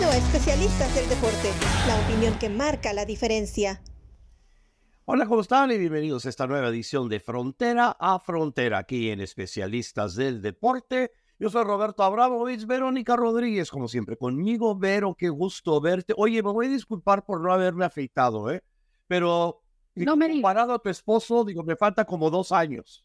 [0.00, 1.52] Bienvenido a Especialistas del Deporte,
[1.86, 3.82] la opinión que marca la diferencia.
[5.04, 5.70] Hola, ¿cómo están?
[5.72, 11.12] Y bienvenidos a esta nueva edición de Frontera a Frontera, aquí en Especialistas del Deporte.
[11.38, 16.14] Yo soy Roberto Abramovich, Verónica Rodríguez, como siempre, conmigo, Vero, qué gusto verte.
[16.16, 18.62] Oye, me voy a disculpar por no haberme afeitado, ¿eh?
[19.06, 19.62] Pero
[19.96, 23.04] no me comparado a tu esposo, digo, me falta como dos años.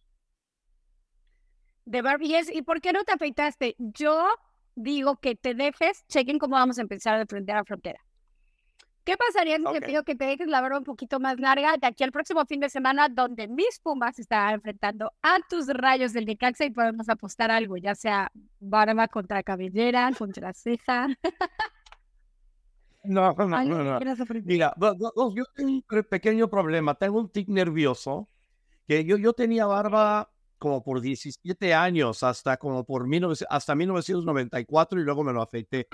[1.84, 3.76] De Barbie, ¿y por qué no te afeitaste?
[3.80, 4.30] Yo
[4.76, 8.00] digo que te dejes, chequen cómo vamos a empezar de frontera a frontera.
[9.06, 11.86] ¿Qué pasaría si te pido que te dejes la barba un poquito más larga de
[11.86, 16.26] aquí al próximo fin de semana, donde mis Pumas estarán enfrentando a tus rayos del
[16.26, 21.08] Necaxa y podemos apostar algo, ya sea barba contra cabellera, contra ceja?
[23.08, 24.00] No, no, no, no.
[24.46, 26.96] Mira, yo tengo un pequeño problema.
[26.96, 28.28] Tengo un tic nervioso
[28.88, 30.32] que yo, yo tenía barba
[30.66, 33.06] como por 17 años, hasta como por
[33.52, 35.88] hasta 1994 y luego me lo afeité.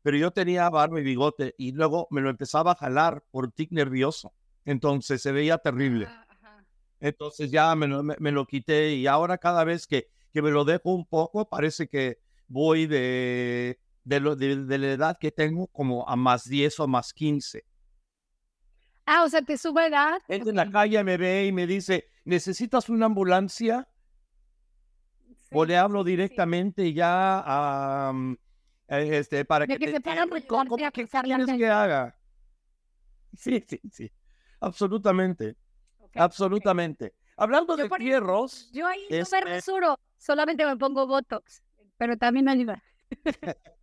[0.00, 3.70] Pero yo tenía barba y bigote y luego me lo empezaba a jalar por tic
[3.70, 4.32] nervioso.
[4.64, 6.06] Entonces se veía terrible.
[6.08, 6.64] Ah,
[7.00, 10.64] Entonces ya me lo, me, lo, quité y ahora cada vez que, que me lo
[10.64, 16.08] dejo un poco parece que voy de, de, lo, de, la edad que tengo como
[16.08, 17.62] a más 10 o más 15.
[19.04, 20.18] Ah, o sea, te sube edad.
[20.26, 23.86] Gente en la calle me ve y me dice, ¿necesitas una ambulancia?
[25.54, 28.12] O le hablo directamente ya a,
[28.88, 32.16] eh, este, para que, que te, ¿cómo, que, que haga?
[33.36, 34.12] Sí, sí, sí.
[34.60, 35.56] Absolutamente.
[36.14, 37.14] Absolutamente.
[37.36, 38.70] Hablando de fierros.
[38.72, 41.62] Yo ahí no me este resuro, solamente me pongo botox,
[41.96, 42.82] pero también me ayuda.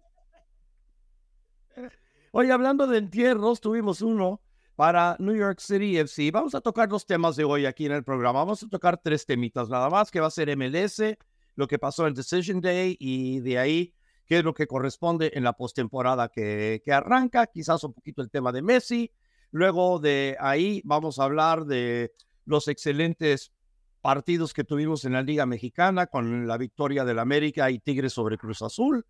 [2.31, 4.42] Oye, hablando de entierros, tuvimos uno
[4.75, 6.31] para New York City FC.
[6.31, 8.39] Vamos a tocar los temas de hoy aquí en el programa.
[8.39, 11.17] Vamos a tocar tres temitas nada más, que va a ser MLS,
[11.55, 13.94] lo que pasó en Decision Day y de ahí
[14.26, 18.30] qué es lo que corresponde en la postemporada que, que arranca, quizás un poquito el
[18.30, 19.11] tema de Messi.
[19.52, 22.14] Luego de ahí vamos a hablar de
[22.45, 23.52] los excelentes
[24.02, 28.37] partidos que tuvimos en la Liga Mexicana con la victoria del América y Tigres sobre
[28.37, 29.05] Cruz Azul.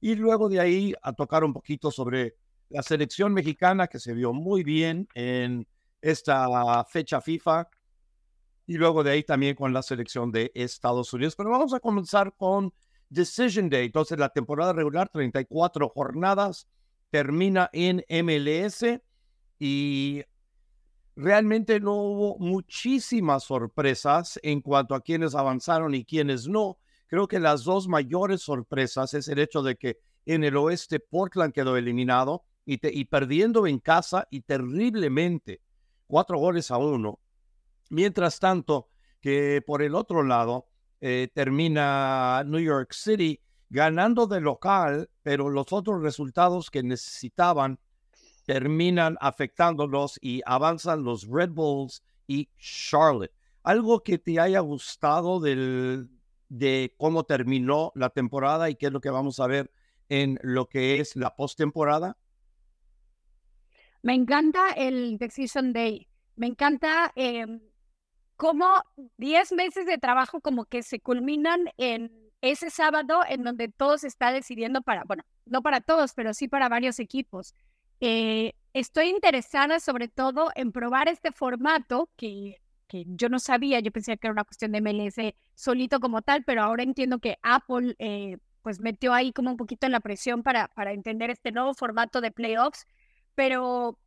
[0.00, 2.36] Y luego de ahí a tocar un poquito sobre
[2.68, 5.66] la selección mexicana que se vio muy bien en
[6.00, 7.68] esta fecha FIFA
[8.66, 11.36] y luego de ahí también con la selección de Estados Unidos.
[11.36, 12.72] Pero vamos a comenzar con
[13.08, 13.86] Decision Day.
[13.86, 16.68] Entonces la temporada regular, 34 jornadas,
[17.10, 18.84] termina en MLS
[19.58, 20.22] y
[21.14, 26.78] realmente no hubo muchísimas sorpresas en cuanto a quienes avanzaron y quienes no.
[27.06, 31.52] Creo que las dos mayores sorpresas es el hecho de que en el oeste Portland
[31.52, 35.60] quedó eliminado y, perdiendo en casa y terriblemente,
[36.08, 37.20] cuatro goles a uno.
[37.90, 38.88] Mientras tanto,
[39.20, 40.66] que por el otro lado
[41.00, 47.78] eh, termina New York City ganando de local, pero los otros resultados que necesitaban
[48.44, 53.32] terminan afectándolos y avanzan los Red Bulls y Charlotte.
[53.64, 59.10] Algo que te haya gustado de cómo terminó la temporada y qué es lo que
[59.10, 59.72] vamos a ver
[60.08, 62.16] en lo que es la postemporada.
[64.02, 66.06] Me encanta el Decision Day.
[66.36, 67.44] Me encanta eh,
[68.36, 68.66] cómo
[69.16, 74.06] 10 meses de trabajo como que se culminan en ese sábado en donde todo se
[74.08, 77.54] está decidiendo para, bueno, no para todos, pero sí para varios equipos.
[78.00, 83.90] Eh, estoy interesada sobre todo en probar este formato que, que yo no sabía, yo
[83.90, 87.96] pensé que era una cuestión de MLS solito como tal, pero ahora entiendo que Apple
[87.98, 91.72] eh, pues metió ahí como un poquito en la presión para, para entender este nuevo
[91.74, 92.86] formato de playoffs
[93.36, 93.98] pero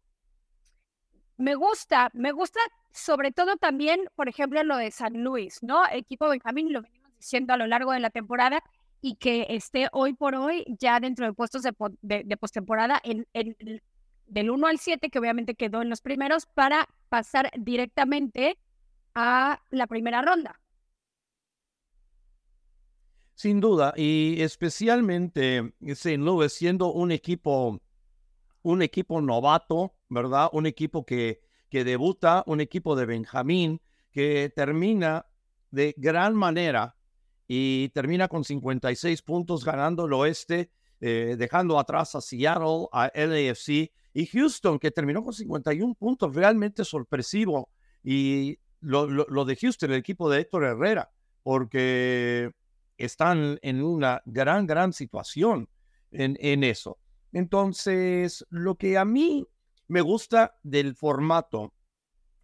[1.39, 2.59] me gusta, me gusta
[2.91, 5.83] sobre todo también, por ejemplo, lo de San Luis, ¿no?
[5.91, 8.61] Equipo Benjamín, lo venimos diciendo a lo largo de la temporada
[9.01, 13.25] y que esté hoy por hoy ya dentro de puestos de, postemporada en,
[14.27, 18.57] del 1 al 7, que obviamente quedó en los primeros, para pasar directamente
[19.15, 20.59] a la primera ronda.
[23.33, 26.17] Sin duda, y especialmente St.
[26.17, 27.79] Louis siendo un equipo
[28.69, 30.49] un equipo novato, ¿verdad?
[30.53, 33.81] Un equipo que, que debuta, un equipo de Benjamín
[34.11, 35.25] que termina
[35.71, 36.95] de gran manera
[37.47, 40.69] y termina con 56 puntos ganando el oeste,
[41.01, 46.85] eh, dejando atrás a Seattle, a LAFC y Houston, que terminó con 51 puntos, realmente
[46.85, 47.69] sorpresivo.
[48.03, 51.11] Y lo, de Houston, el equipo de Héctor Herrera,
[51.41, 52.51] porque
[52.97, 55.69] están en una gran, gran situación
[56.11, 56.99] en, en eso.
[57.31, 59.47] Entonces, lo que a mí
[59.87, 61.73] me gusta del formato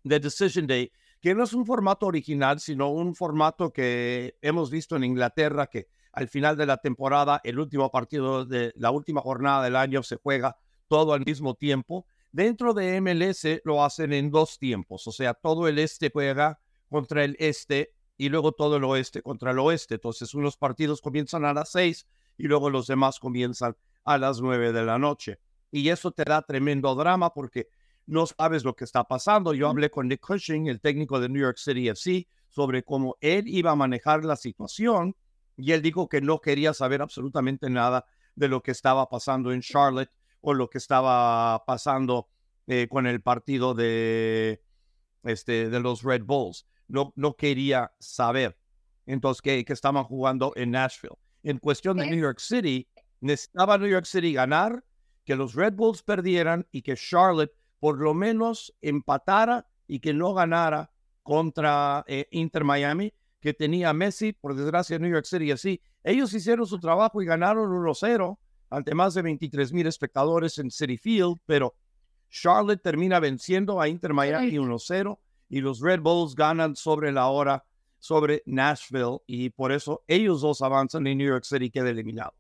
[0.04, 0.92] de Decision Day,
[1.22, 5.88] que no es un formato original, sino un formato que hemos visto en Inglaterra, que
[6.12, 10.18] al final de la temporada, el último partido de la última jornada del año se
[10.18, 10.56] juega
[10.88, 12.06] todo al mismo tiempo.
[12.32, 16.60] Dentro de MLS lo hacen en dos tiempos, o sea, todo el este juega
[16.90, 19.96] contra el este y luego todo el oeste contra el oeste.
[19.96, 22.08] Entonces, unos partidos comienzan a las seis
[22.38, 25.40] y luego los demás comienzan a las nueve de la noche.
[25.72, 27.68] Y eso te da tremendo drama porque
[28.06, 29.54] no sabes lo que está pasando.
[29.54, 33.48] Yo hablé con Nick Cushing, el técnico de New York City FC, sobre cómo él
[33.48, 35.16] iba a manejar la situación
[35.58, 38.06] y él dijo que no quería saber absolutamente nada
[38.36, 40.12] de lo que estaba pasando en Charlotte
[40.42, 42.30] o lo que estaba pasando
[42.68, 44.62] eh, con el partido de,
[45.24, 46.66] este, de los Red Bulls.
[46.88, 48.58] No, no quería saber.
[49.06, 51.16] Entonces, que, que estaban jugando en Nashville.
[51.44, 52.88] En cuestión de New York City,
[53.26, 54.84] necesitaba New York City ganar,
[55.26, 60.34] que los Red Bulls perdieran y que Charlotte por lo menos empatara y que no
[60.34, 60.92] ganara
[61.24, 65.82] contra eh, Inter Miami, que tenía Messi, por desgracia New York City así.
[66.04, 68.38] Ellos hicieron su trabajo y ganaron 1-0
[68.70, 71.76] ante más de 23 mil espectadores en City Field, pero
[72.30, 75.20] Charlotte termina venciendo a Inter Miami 1-0
[75.50, 77.64] y los Red Bulls ganan sobre la hora
[78.00, 82.34] sobre Nashville y por eso ellos dos avanzan y New York City queda eliminado.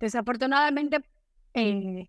[0.00, 1.04] Desafortunadamente,
[1.54, 2.08] eh,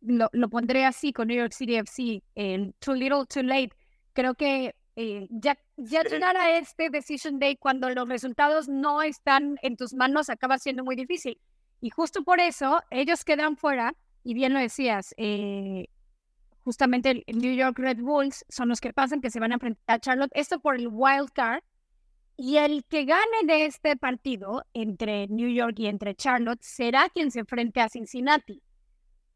[0.00, 3.72] lo, lo, pondré así con New York City FC, en Too Little, Too Late.
[4.12, 9.58] Creo que eh, ya, ya llegar a este Decision Day cuando los resultados no están
[9.62, 11.40] en tus manos acaba siendo muy difícil.
[11.80, 15.86] Y justo por eso ellos quedan fuera, y bien lo decías, eh,
[16.62, 19.96] justamente el New York Red Bulls son los que pasan, que se van a enfrentar
[19.96, 21.62] a Charlotte, esto por el wild card.
[22.36, 27.30] Y el que gane de este partido entre New York y entre Charlotte será quien
[27.30, 28.60] se enfrente a Cincinnati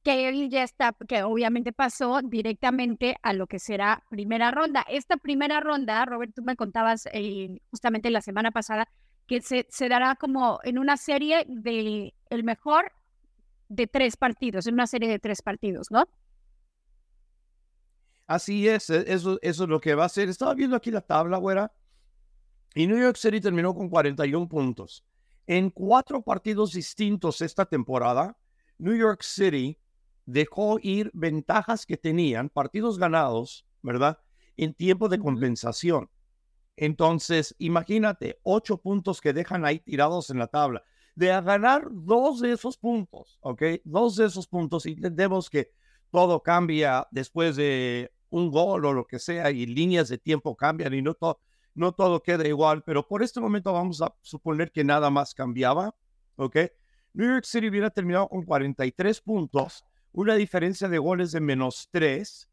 [0.02, 4.84] que ya está, que obviamente pasó directamente a lo que será primera ronda.
[4.88, 8.88] Esta primera ronda, Robert, tú me contabas eh, justamente la semana pasada,
[9.26, 12.92] que se, se, dará como en una serie de el mejor
[13.68, 16.04] de tres partidos, en una serie de tres partidos, ¿no?
[18.26, 20.30] Así es, e, eso, eso es lo que va a ser.
[20.30, 21.72] Estaba viendo aquí la tabla, güera,
[22.74, 25.04] y New York City terminó con 41 puntos.
[25.46, 28.36] En cuatro partidos distintos esta temporada,
[28.78, 29.78] New York City
[30.26, 34.18] dejó ir ventajas que tenían, partidos ganados, ¿verdad?
[34.56, 36.10] En tiempo de compensación.
[36.76, 40.84] Entonces, imagínate, ocho puntos que dejan ahí tirados en la tabla.
[41.14, 43.62] De a ganar dos de esos puntos, ¿ok?
[43.84, 45.72] Dos de esos puntos, y entendemos que
[46.10, 50.94] todo cambia después de un gol o lo que sea, y líneas de tiempo cambian
[50.94, 51.16] y no,
[51.78, 55.94] no todo queda igual, pero por este momento vamos a suponer que nada más cambiaba,
[56.36, 56.56] ¿ok?
[57.14, 62.48] New York City hubiera terminado con 43 puntos una diferencia de goles de menos tres,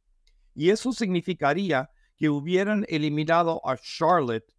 [0.53, 4.53] y eso significaría que hubieran eliminado a Charlotte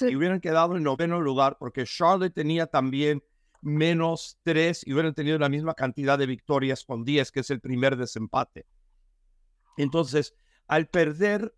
[0.00, 3.22] y hubieran quedado en noveno lugar, porque Charlotte tenía también
[3.62, 7.60] menos tres y hubieran tenido la misma cantidad de victorias con 10, que es el
[7.60, 8.66] primer desempate.
[9.76, 10.34] Entonces,
[10.66, 11.54] al perder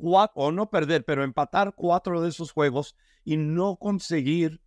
[0.00, 4.60] cuatro, o no perder, pero empatar cuatro de esos juegos y no conseguir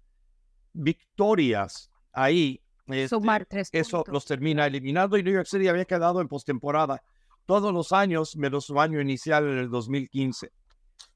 [0.74, 7.02] victorias ahí, este, eso los termina eliminando y New York City había quedado en postemporada
[7.46, 10.52] todos los años, menos su año inicial en el 2015.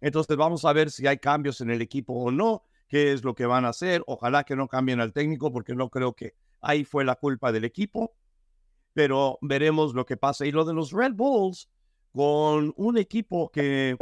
[0.02, 3.36] Entonces vamos a ver si hay cambios en el equipo o no, qué es lo
[3.36, 4.04] que van a hacer.
[4.08, 7.66] Ojalá que no cambien al técnico porque no creo que ahí fue la culpa del
[7.66, 8.14] equipo,
[8.94, 10.46] pero veremos lo que pasa.
[10.46, 11.70] Y lo de los Red Bulls,
[12.18, 13.96] con un equipo que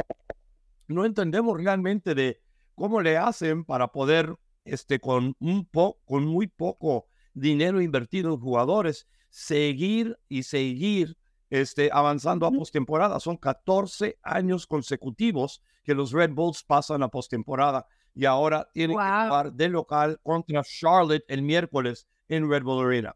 [0.88, 2.40] no entendemos realmente de
[2.74, 8.40] cómo le hacen para poder, este, con un poco, con muy poco dinero invertido en
[8.40, 11.18] jugadores, seguir y seguir
[11.50, 13.20] este, avanzando a postemporada.
[13.20, 19.02] Son 14 años consecutivos que los Red Bulls pasan a postemporada y ahora tienen que
[19.02, 23.14] jugar de local contra Charlotte el miércoles en Red Bull Arena.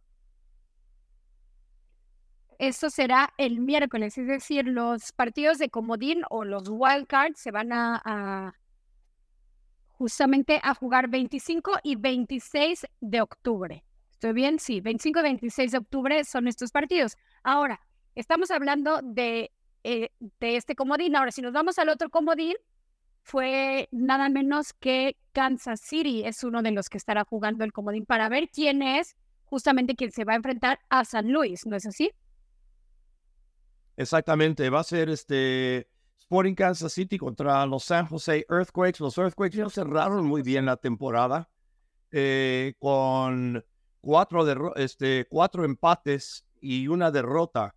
[2.60, 7.50] Esto será el miércoles, es decir, los partidos de comodín o los wild cards se
[7.50, 8.54] van a
[10.00, 13.84] justamente a jugar 25 y 26 de octubre.
[14.10, 14.58] ¿Estoy bien?
[14.58, 17.18] Sí, 25 y 26 de octubre son estos partidos.
[17.42, 17.80] Ahora,
[18.14, 19.52] estamos hablando de,
[19.84, 21.16] eh, de este comodín.
[21.16, 22.56] Ahora, si nos vamos al otro comodín,
[23.22, 28.06] fue nada menos que Kansas City es uno de los que estará jugando el comodín
[28.06, 31.84] para ver quién es justamente quien se va a enfrentar a San Luis, ¿no es
[31.84, 32.10] así?
[34.00, 35.86] Exactamente, va a ser este
[36.18, 38.98] Sporting Kansas City contra los San Jose Earthquakes.
[38.98, 41.50] Los Earthquakes ya cerraron muy bien la temporada
[42.10, 43.62] eh, con
[44.00, 47.74] cuatro, este, cuatro empates y una derrota.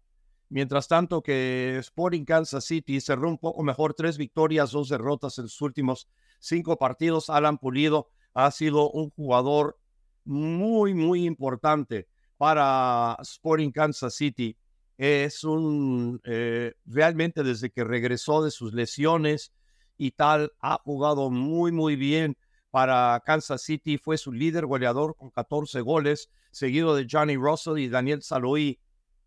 [0.48, 5.50] Mientras tanto que Sporting Kansas City cerró un poco mejor, tres victorias, dos derrotas en
[5.50, 6.08] sus últimos
[6.40, 7.30] cinco partidos.
[7.30, 9.78] Alan Pulido ha sido un jugador
[10.24, 14.56] muy, muy importante para Sporting Kansas City.
[14.98, 19.52] Es un, eh, realmente desde que regresó de sus lesiones
[19.98, 22.38] y tal, ha jugado muy, muy bien
[22.72, 23.98] para Kansas City.
[23.98, 28.80] Fue su líder goleador con 14 goles, seguido de Johnny Russell y Daniel Saloy.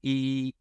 [0.03, 0.55] Y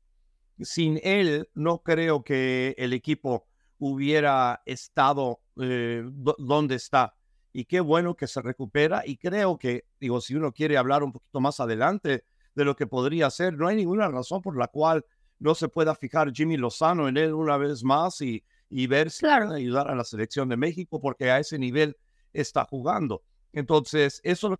[0.61, 3.47] sin él, no creo que el equipo
[3.77, 6.03] hubiera estado eh,
[6.37, 7.15] donde está.
[7.53, 9.03] Y qué bueno que se recupera.
[9.05, 12.23] Y creo que, digo, si uno quiere hablar un poquito más adelante
[12.55, 15.05] de lo que podría ser, no hay ninguna razón por la cual
[15.39, 19.25] no se pueda fijar Jimmy Lozano en él una vez más y, y ver si
[19.25, 21.97] puede ayudar a la selección de México, porque a ese nivel
[22.33, 23.23] está jugando.
[23.51, 24.59] Entonces, eso es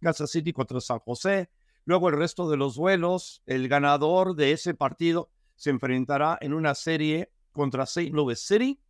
[0.00, 1.50] Kansas City contra San José.
[1.84, 6.74] Luego el resto de los duelos, el ganador de ese partido se enfrentará en una
[6.74, 8.10] serie contra St.
[8.10, 8.80] Louis City,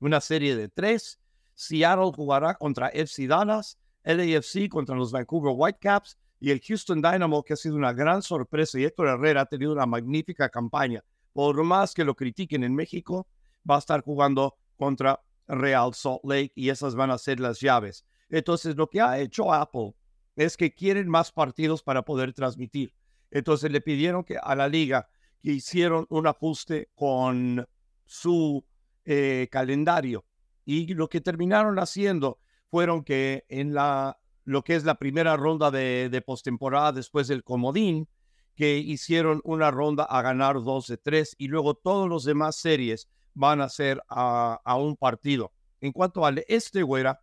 [0.00, 1.20] una serie de tres.
[1.54, 7.54] Seattle jugará contra FC Dallas, LAFC contra los Vancouver Whitecaps y el Houston Dynamo, que
[7.54, 8.78] ha sido una gran sorpresa.
[8.78, 11.02] Y Héctor Herrera ha tenido una magnífica campaña.
[11.32, 13.26] Por más que lo critiquen en México,
[13.68, 18.04] va a estar jugando contra Real Salt Lake y esas van a ser las llaves.
[18.28, 19.94] Entonces, lo que ha hecho Apple
[20.34, 22.92] es que quieren más partidos para poder transmitir.
[23.30, 25.08] Entonces, le pidieron que a la liga
[25.42, 27.66] que hicieron un ajuste con
[28.04, 28.64] su
[29.04, 30.24] eh, calendario.
[30.64, 35.70] Y lo que terminaron haciendo fueron que en la, lo que es la primera ronda
[35.70, 38.08] de, postemporada después del comodín,
[38.54, 43.08] que hicieron una ronda a ganar dos de tres y luego todos los demás series
[43.34, 45.52] van a ser a, un partido.
[45.80, 47.20] En cuanto al este, güera,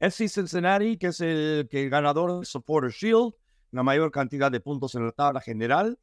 [0.00, 3.32] FC Cincinnati, que es el, que ganador del Supporter Shield,
[3.70, 5.96] la mayor cantidad de puntos en la tabla general,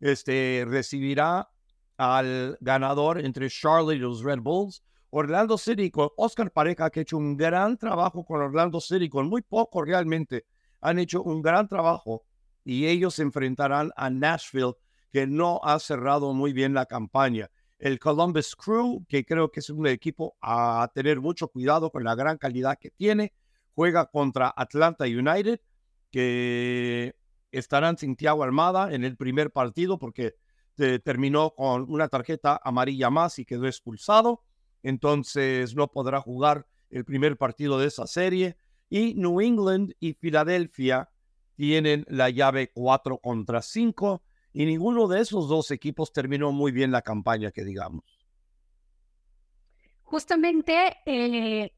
[0.00, 1.48] este, recibirá
[1.96, 4.82] al ganador entre Charlotte y los Red Bulls.
[5.16, 9.28] Orlando City con Oscar Pareja, que ha hecho un gran trabajo con Orlando City, con
[9.28, 10.46] muy poco realmente,
[10.80, 12.24] han hecho un gran trabajo
[12.64, 14.74] y ellos se enfrentarán a Nashville,
[15.12, 19.68] que no ha cerrado muy bien la campaña el Columbus Crew, que creo que es
[19.68, 23.34] un equipo a tener mucho cuidado con la gran calidad que tiene.
[23.74, 25.60] Juega contra Atlanta United,
[26.10, 27.14] que
[27.52, 30.34] estarán sin Thiago Armada en el primer partido porque
[30.78, 34.42] eh, terminó con una tarjeta amarilla más y quedó expulsado.
[34.84, 38.56] Entonces no podrá jugar el primer partido de esa serie.
[38.88, 41.10] Y New England y Filadelfia
[41.56, 44.22] tienen la llave 4 contra 5
[44.52, 48.04] y ninguno de esos dos equipos terminó muy bien la campaña, que digamos.
[50.02, 51.72] Justamente, eh,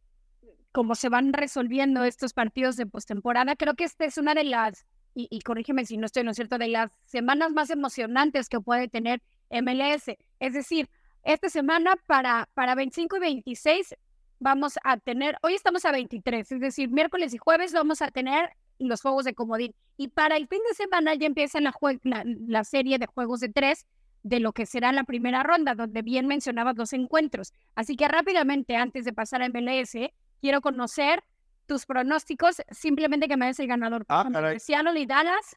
[0.72, 4.84] como se van resolviendo estos partidos de postemporada, creo que esta es una de las,
[5.14, 8.88] y, corrígeme si no estoy, ¿no es cierto?, de las semanas más emocionantes que puede
[8.88, 10.18] tener MLS.
[10.40, 10.90] Es decir,
[11.26, 13.96] esta semana para, para 25 y 26
[14.38, 18.50] vamos a tener, hoy estamos a 23, es decir, miércoles y jueves vamos a tener
[18.78, 19.74] los juegos de comodín.
[19.96, 23.86] Y para el fin de semana ya empieza la, la, serie de juegos de tres
[24.22, 27.52] de lo que será la primera ronda, donde bien mencionabas los encuentros.
[27.74, 29.96] Así que rápidamente, antes de pasar a MLS,
[30.40, 31.24] quiero conocer
[31.66, 34.04] tus pronósticos, simplemente que me des el ganador.
[34.08, 34.28] Ah,
[34.58, 35.56] Seattle y Dallas.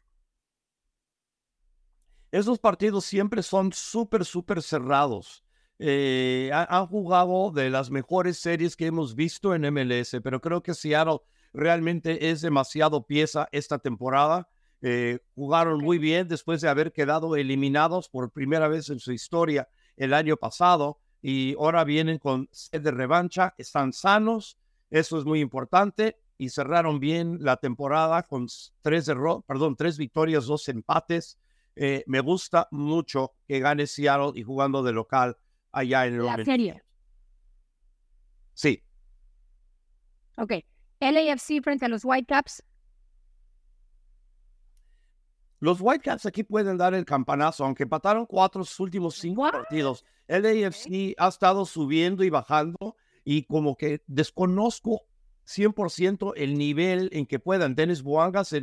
[2.32, 5.44] Esos partidos siempre son súper, súper cerrados.
[5.82, 10.74] Eh, han jugado de las mejores series que hemos visto en MLS, pero creo que
[10.74, 11.20] Seattle
[11.54, 14.46] realmente es demasiado pieza esta temporada.
[14.82, 19.70] Eh, jugaron muy bien después de haber quedado eliminados por primera vez en su historia
[19.96, 24.58] el año pasado y ahora vienen con sed de revancha, están sanos,
[24.90, 28.48] eso es muy importante y cerraron bien la temporada con
[28.82, 29.10] tres,
[29.46, 31.38] perdón, tres victorias, dos empates.
[31.74, 35.38] Eh, me gusta mucho que gane Seattle y jugando de local
[35.72, 36.82] allá en el La serie.
[38.54, 38.82] Sí.
[40.36, 40.52] Ok.
[41.00, 42.62] LAFC frente a los Whitecaps.
[45.60, 50.04] Los Whitecaps aquí pueden dar el campanazo, aunque empataron cuatro sus últimos cinco partidos.
[50.26, 55.02] LAFC ha estado subiendo y bajando y como que desconozco
[55.46, 57.74] 100% el nivel en que puedan.
[57.74, 58.54] Dennis Buangas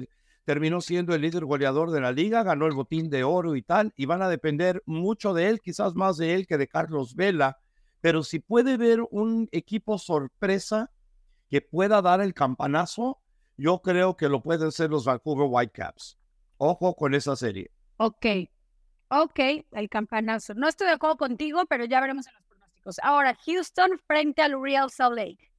[0.47, 3.91] terminó siendo el líder goleador de la liga, ganó el botín de oro y tal,
[3.97, 7.59] y van a depender mucho de él, quizás más de él que de Carlos Vela.
[7.99, 10.89] Pero si puede ver un equipo sorpresa,
[11.49, 13.19] que pueda dar el campanazo,
[13.57, 16.17] yo creo que lo pueden ser los Vancouver Whitecaps.
[16.55, 17.69] Ojo con esa serie.
[17.97, 18.25] Ok,
[19.09, 19.39] ok,
[19.73, 20.53] el campanazo.
[20.53, 22.99] No estoy de acuerdo contigo, pero ya veremos en los pronósticos.
[23.03, 25.51] Ahora, Houston frente al Real Salt Lake.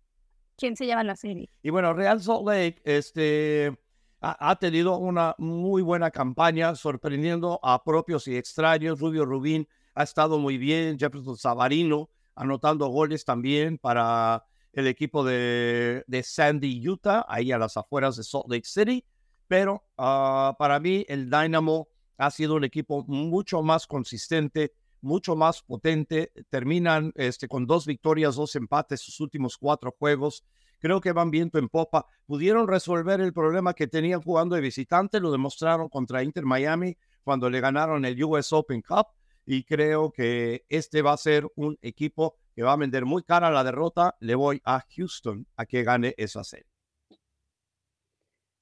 [0.56, 1.50] ¿Quién se lleva la serie?
[1.62, 3.78] Y bueno, Real Salt Lake este,
[4.20, 9.00] ha, tenido una muy buena campaña, sorprendiendo a propios y extraños.
[9.00, 16.04] Rubio Rubín ha estado muy bien, Jefferson Savarino anotando goles también para el equipo de,
[16.06, 19.04] de Sandy, Utah, ahí a las afueras de Salt Lake City.
[19.48, 25.62] Pero ah, para mí el Dynamo ha sido un equipo mucho más consistente, mucho más
[25.62, 26.32] potente.
[26.48, 30.44] Terminan este, con dos victorias, dos empates sus últimos cuatro juegos.
[30.78, 32.06] Creo que van viento en popa.
[32.26, 35.20] Pudieron resolver el problema que tenían jugando de visitante.
[35.20, 39.08] Lo demostraron contra Inter Miami cuando le ganaron el US Open Cup.
[39.44, 43.50] Y creo que este va a ser un equipo que va a vender muy cara
[43.50, 44.16] la derrota.
[44.20, 46.66] Le voy a Houston a que gane esa serie.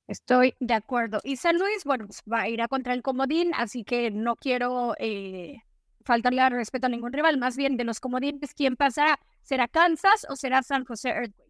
[0.07, 1.21] Estoy de acuerdo.
[1.25, 4.37] Y San Luis, bueno, pues, va a ir a contra el comodín, así que no
[4.37, 5.63] quiero eh,
[6.05, 7.39] faltarle al respeto a ningún rival.
[7.39, 9.19] Más bien, de los comodines, ¿quién pasará?
[9.43, 11.46] ¿Será Kansas o será San José Earthquakes?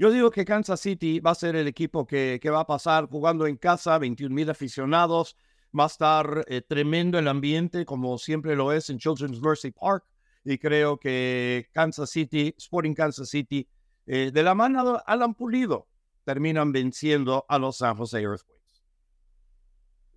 [0.00, 3.06] Yo digo que Kansas City va a ser el equipo que, que va a pasar
[3.06, 5.36] jugando en casa, 21 mil aficionados.
[5.78, 10.06] Va a estar eh, tremendo el ambiente, como siempre lo es en Children's Mercy Park.
[10.42, 13.68] Y creo que Kansas City, Sporting Kansas City,
[14.06, 15.86] eh, de la mano de Alan Pulido,
[16.24, 18.82] terminan venciendo a los San Jose Earthquakes.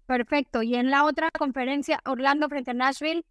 [0.06, 0.64] Perfecto.
[0.64, 3.26] Y en la otra conferencia, Orlando frente a Nashville.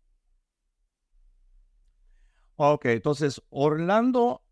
[2.56, 4.42] Ok, entonces Orlando,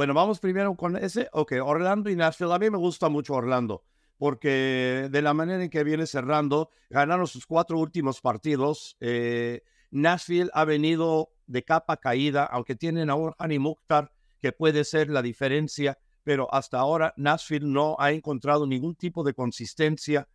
[0.00, 1.28] bueno, vamos primero con ese.
[1.34, 2.54] Ok, Orlando y Nashville.
[2.54, 3.84] A mí me gusta mucho Orlando
[4.16, 8.96] porque de la manera en que viene cerrando, ganaron sus cuatro últimos partidos.
[9.00, 14.84] Eh, Nashville ha venido de capa caída, aunque tienen a un Hani Mukhtar que puede
[14.84, 20.26] ser la diferencia pero hasta ahora Nashville no ha encontrado ningún tipo de consistencia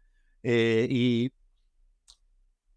[0.43, 1.31] eh, y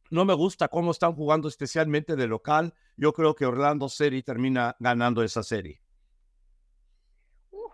[0.09, 2.73] no me gusta cómo están jugando especialmente de local.
[2.97, 5.83] Yo creo que Orlando City termina ganando esa serie.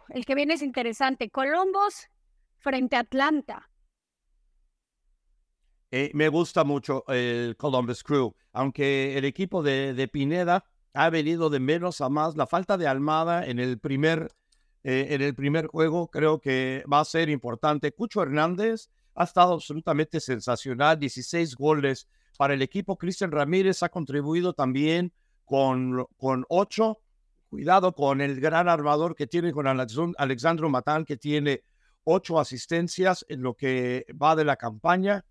[0.08, 1.30] El que viene es interesante.
[1.30, 2.08] Columbus
[2.58, 3.70] frente a Atlanta.
[5.90, 11.61] Eh, me gusta mucho el Columbus Crew, aunque el equipo de, Pineda ha venido de
[11.61, 12.37] menos a más.
[12.37, 14.32] La falta de Almada en el primer
[14.82, 16.08] eh, en el primer juego.
[16.08, 17.93] Creo que va a ser importante.
[17.93, 22.99] Cucho Hernández ha estado absolutamente sensacional, 16 goles para el equipo.
[22.99, 25.12] Cristian Ramírez ha contribuido también
[25.45, 26.99] con, con 8.
[27.54, 31.62] Cuidado con el gran armador que tiene con Alexandro Matán, que tiene
[32.04, 35.25] 8 asistencias en lo que va de la campaña.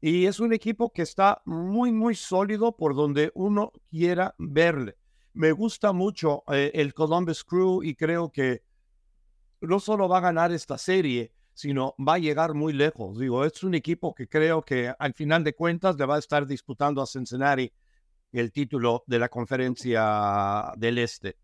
[0.00, 4.96] Y es un equipo que está muy, muy sólido por donde uno quiera verle
[5.34, 8.62] me gusta mucho eh, el Columbus Crew y creo que
[9.60, 13.18] no solo va a ganar esta serie, sino va a llegar muy lejos.
[13.18, 16.46] Digo, es un equipo que creo que al final de cuentas le va a estar
[16.46, 17.72] disputando a Cincinnati
[18.40, 21.36] el título de la conferencia del Este.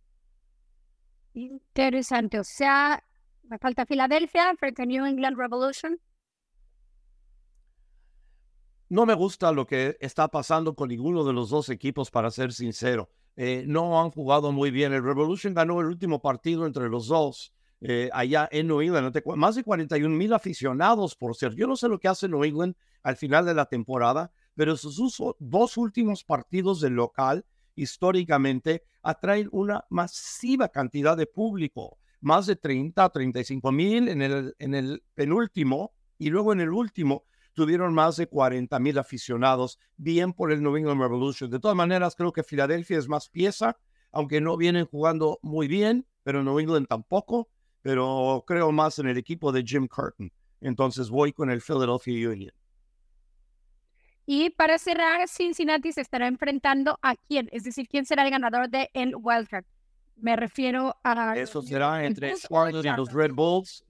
[1.35, 2.39] Interesante.
[2.39, 3.03] O sea,
[3.45, 6.01] me falta Filadelfia frente a New England Revolution.
[8.89, 12.53] No me gusta lo que está pasando con ninguno de los dos equipos, para ser
[12.53, 13.09] sincero.
[13.37, 14.93] Eh, no han jugado muy bien.
[14.93, 19.17] El Revolution ganó el último partido entre los dos eh, allá en New England.
[19.37, 21.55] Más de 41 mil aficionados, por ser.
[21.55, 25.01] Yo no sé lo que hace New England al final de la temporada, pero sus
[25.39, 27.47] dos últimos partidos del local
[27.77, 31.97] históricamente atraen una masiva cantidad de público.
[32.21, 37.25] Más de 30, 35 mil en el, en el penúltimo y luego en el último
[37.55, 41.49] tuvieron más de 40 mil aficionados, bien por el New England Revolution.
[41.49, 43.79] De todas maneras, creo que Filadelfia es más pieza,
[44.13, 47.49] aunque no vienen jugando muy bien, pero New England tampoco,
[47.81, 50.31] pero creo más en el equipo de Jim Curtin.
[50.61, 52.60] Entonces voy con el Philadelphia Union.
[54.33, 58.71] Y para cerrar, Cincinnati se estará enfrentando a quién, es decir, quién será el ganador
[58.71, 59.65] de el Wildcard.
[60.19, 61.37] Me refiero a...
[61.37, 63.85] Eso será entre Charlotte y los Red Bulls.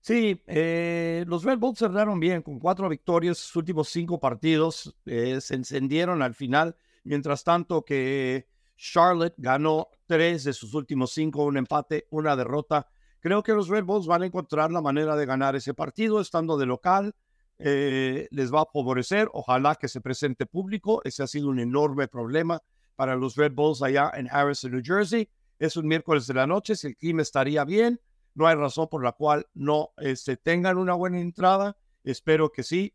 [0.00, 5.42] Sí, eh, los Red Bulls cerraron bien con cuatro victorias, sus últimos cinco partidos eh,
[5.42, 11.58] se encendieron al final, mientras tanto que Charlotte ganó tres de sus últimos cinco, un
[11.58, 12.88] empate, una derrota.
[13.20, 16.56] Creo que los Red Bulls van a encontrar la manera de ganar ese partido estando
[16.56, 17.14] de local.
[17.58, 21.00] Eh, les va a favorecer, ojalá que se presente público.
[21.04, 22.62] Ese ha sido un enorme problema
[22.96, 25.28] para los Red Bulls allá en Harrison, New Jersey.
[25.58, 28.00] Es un miércoles de la noche, si el clima estaría bien,
[28.34, 31.76] no hay razón por la cual no este, tengan una buena entrada.
[32.04, 32.94] Espero que sí.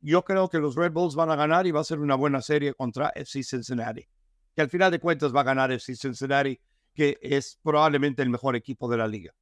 [0.00, 2.40] Yo creo que los Red Bulls van a ganar y va a ser una buena
[2.40, 4.06] serie contra FC Cincinnati.
[4.54, 6.58] Que al final de cuentas va a ganar FC Cincinnati,
[6.94, 9.34] que es probablemente el mejor equipo de la liga.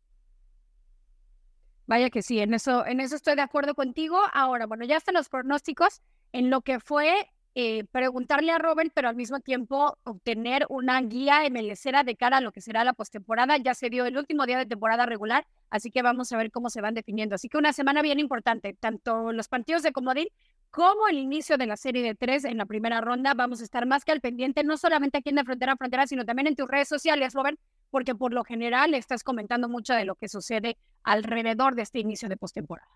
[1.88, 4.20] Vaya que sí, en eso, en eso estoy de acuerdo contigo.
[4.34, 9.08] Ahora, bueno, ya están los pronósticos en lo que fue eh, preguntarle a Robert, pero
[9.08, 13.56] al mismo tiempo obtener una guía MLCera de cara a lo que será la postemporada.
[13.56, 16.68] Ya se dio el último día de temporada regular, así que vamos a ver cómo
[16.68, 17.36] se van definiendo.
[17.36, 20.28] Así que una semana bien importante, tanto los partidos de Comodín
[20.70, 23.34] como el inicio de la serie de tres en la primera ronda.
[23.34, 26.06] Vamos a estar más que al pendiente, no solamente aquí en de Frontera a Frontera,
[26.06, 27.58] sino también en tus redes sociales, Robert,
[27.90, 32.28] porque por lo general estás comentando mucho de lo que sucede alrededor de este inicio
[32.28, 32.88] de postemporada.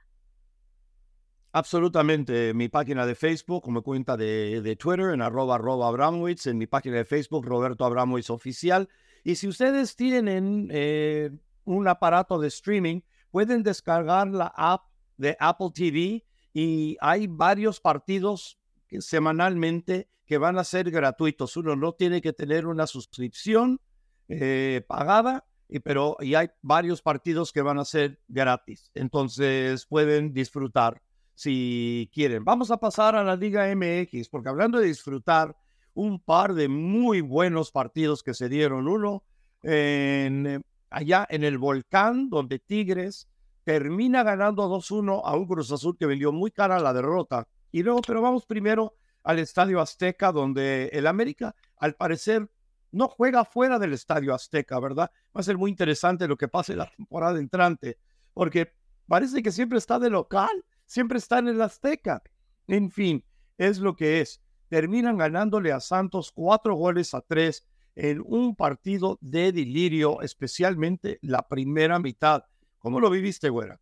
[1.53, 2.55] Absolutamente.
[2.55, 6.67] Mi página de Facebook, como cuenta de, de Twitter, en arroba, arroba Abramowitz, en mi
[6.67, 8.89] página de Facebook, Roberto Abramowitz Oficial.
[9.23, 11.31] Y si ustedes tienen eh,
[11.65, 14.85] un aparato de streaming, pueden descargar la app
[15.19, 18.59] de Apple TV y hay varios partidos
[18.99, 21.57] semanalmente que van a ser gratuitos.
[21.57, 23.81] Uno no tiene que tener una suscripción
[24.29, 28.91] eh, pagada, y, pero y hay varios partidos que van a ser gratis.
[28.95, 31.03] Entonces pueden disfrutar
[31.35, 32.45] si quieren.
[32.45, 35.57] Vamos a pasar a la Liga MX, porque hablando de disfrutar,
[35.95, 38.89] un par de muy buenos partidos que se dieron.
[38.89, 39.25] Uno
[39.63, 40.61] en, eh,
[40.91, 43.29] allá en el Volcán, donde Tigres
[43.65, 47.47] termina ganando 2-1 a un Cruz Azul que vendió muy cara la derrota.
[47.71, 52.51] Y luego, pero vamos primero al Estadio Azteca, donde el América, al parecer,
[52.91, 55.11] no juega fuera del Estadio Azteca, ¿verdad?
[55.35, 57.99] Va a ser muy interesante lo que pase la temporada entrante,
[58.35, 58.73] porque
[59.07, 62.23] parece que siempre está de local siempre están en el Azteca.
[62.67, 63.25] En fin,
[63.57, 64.43] es lo que es.
[64.69, 71.49] Terminan ganándole a Santos cuatro goles a tres en un partido de delirio, especialmente la
[71.49, 72.45] primera mitad.
[72.83, 73.81] ¿Cómo lo viviste, güera?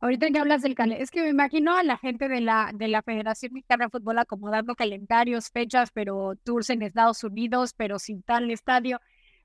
[0.00, 2.86] Ahorita que hablas del calendario, es que me imagino a la gente de la, de
[2.86, 8.22] la Federación Mexicana de Fútbol acomodando calendarios, fechas, pero tours en Estados Unidos, pero sin
[8.22, 9.00] tal estadio.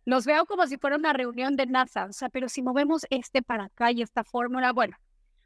[0.05, 3.41] Los veo como si fuera una reunión de NASA, o sea, pero si movemos este
[3.41, 4.95] para acá y esta fórmula, bueno,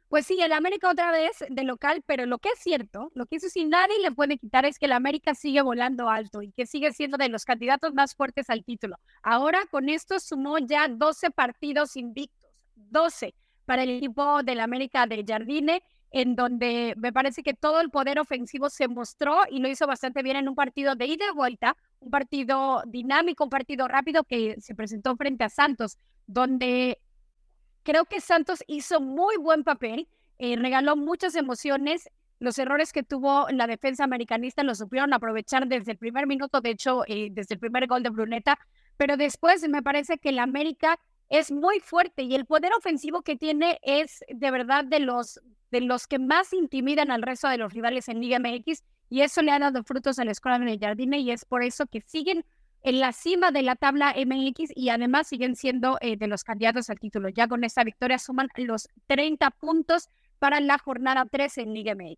[0.08, 3.36] pues sí, el América otra vez de local, pero lo que es cierto, lo que
[3.36, 6.66] eso sí nadie le puede quitar es que el América sigue volando alto y que
[6.66, 8.96] sigue siendo de los candidatos más fuertes al título.
[9.22, 13.34] Ahora con esto sumó ya 12 partidos invictos, 12
[13.66, 18.18] para el equipo del América de Jardine, en donde me parece que todo el poder
[18.18, 21.76] ofensivo se mostró y lo hizo bastante bien en un partido de ida y vuelta,
[22.00, 26.98] un partido dinámico, un partido rápido que se presentó frente a Santos, donde
[27.88, 32.10] Creo que Santos hizo muy buen papel, eh, regaló muchas emociones.
[32.38, 36.68] Los errores que tuvo la defensa americanista los supieron aprovechar desde el primer minuto, de
[36.68, 38.58] hecho, eh, desde el primer gol de Bruneta,
[38.98, 43.36] pero después me parece que el América es muy fuerte y el poder ofensivo que
[43.36, 47.72] tiene es de verdad de los, de los que más intimidan al resto de los
[47.72, 51.20] rivales en Liga MX y eso le ha dado frutos a la escuela de Jardine
[51.20, 52.44] y es por eso que siguen
[52.88, 56.88] en la cima de la tabla MX y además siguen siendo eh, de los candidatos
[56.88, 57.28] al título.
[57.28, 62.16] Ya con esta victoria suman los 30 puntos para la jornada 3 en Liga MX.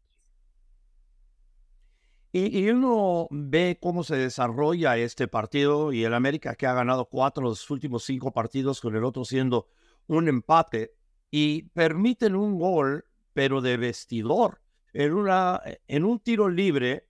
[2.32, 7.42] Y, uno ve cómo se desarrolla este partido y el América que ha ganado cuatro
[7.42, 9.66] de los últimos cinco partidos con el otro siendo
[10.06, 10.94] un empate
[11.32, 14.60] y permiten un gol pero de vestidor
[14.92, 17.08] en, una, en un tiro libre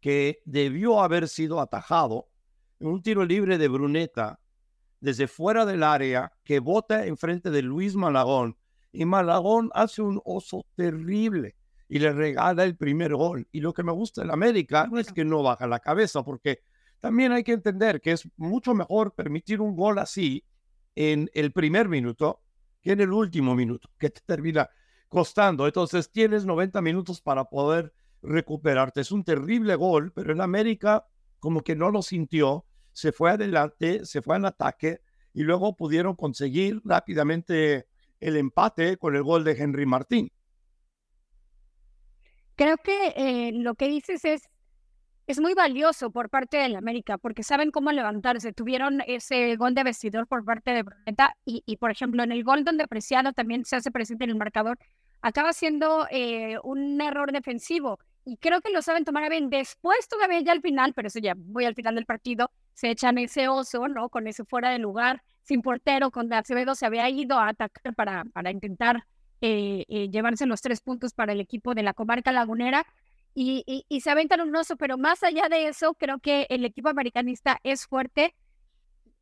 [0.00, 2.30] que debió haber sido atajado
[2.88, 4.40] un tiro libre de Bruneta
[5.00, 8.56] desde fuera del área que bota enfrente de Luis Malagón
[8.92, 11.56] y Malagón hace un oso terrible
[11.88, 13.46] y le regala el primer gol.
[13.52, 16.60] Y lo que me gusta en América no es que no baja la cabeza, porque
[17.00, 20.44] también hay que entender que es mucho mejor permitir un gol así
[20.94, 22.40] en el primer minuto
[22.80, 24.70] que en el último minuto, que te termina
[25.08, 25.66] costando.
[25.66, 27.92] Entonces tienes 90 minutos para poder
[28.22, 29.00] recuperarte.
[29.00, 31.06] Es un terrible gol, pero en América
[31.40, 35.00] como que no lo sintió se fue adelante, se fue al ataque
[35.34, 37.86] y luego pudieron conseguir rápidamente
[38.20, 40.30] el empate con el gol de Henry Martín.
[42.56, 44.48] Creo que eh, lo que dices es,
[45.26, 48.52] es muy valioso por parte del América, porque saben cómo levantarse.
[48.52, 52.44] Tuvieron ese gol de vestidor por parte de Bruneta y, y, por ejemplo, en el
[52.44, 54.78] gol donde Preciado también se hace presente en el marcador,
[55.20, 59.50] acaba siendo eh, un error defensivo y creo que lo saben tomar bien.
[59.50, 63.18] Después todavía ya al final, pero eso ya voy al final del partido, se echan
[63.18, 64.08] ese oso, ¿no?
[64.08, 68.24] Con ese fuera de lugar, sin portero, con Acevedo se había ido a atacar para,
[68.32, 69.06] para intentar
[69.40, 72.86] eh, eh, llevarse los tres puntos para el equipo de la comarca lagunera.
[73.36, 76.88] Y, y, se aventan un oso, pero más allá de eso, creo que el equipo
[76.88, 78.32] americanista es fuerte,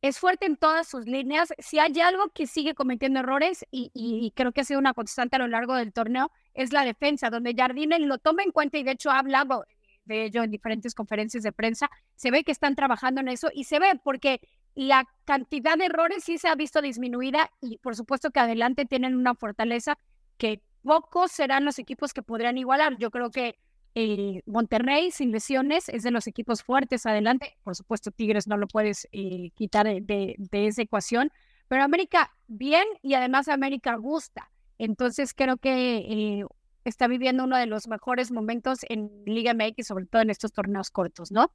[0.03, 1.51] es fuerte en todas sus líneas.
[1.57, 5.37] Si hay algo que sigue cometiendo errores, y, y creo que ha sido una constante
[5.37, 8.83] a lo largo del torneo, es la defensa, donde Jardine lo toma en cuenta y
[8.83, 9.65] de hecho ha hablado
[10.05, 13.65] de ello en diferentes conferencias de prensa, se ve que están trabajando en eso y
[13.65, 14.41] se ve porque
[14.75, 19.15] la cantidad de errores sí se ha visto disminuida y por supuesto que adelante tienen
[19.15, 19.97] una fortaleza
[20.37, 22.97] que pocos serán los equipos que podrían igualar.
[22.97, 23.55] Yo creo que
[23.95, 27.57] eh, Monterrey sin lesiones es de los equipos fuertes adelante.
[27.63, 31.31] Por supuesto, Tigres no lo puedes eh, quitar de, de, esa ecuación,
[31.67, 34.49] pero América bien y además América gusta.
[34.79, 36.45] Entonces creo que eh,
[36.89, 40.89] está viviendo uno de los mejores momentos en Liga MX, sobre todo en estos torneos
[40.89, 41.51] cortos, ¿no?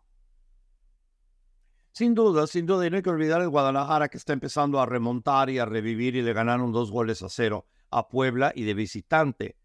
[1.93, 4.87] Sin duda, sin duda, y no hay que olvidar el Guadalajara que está empezando a
[4.87, 8.75] remontar y a revivir y le ganaron dos goles a cero a Puebla y de
[8.75, 9.57] visitante.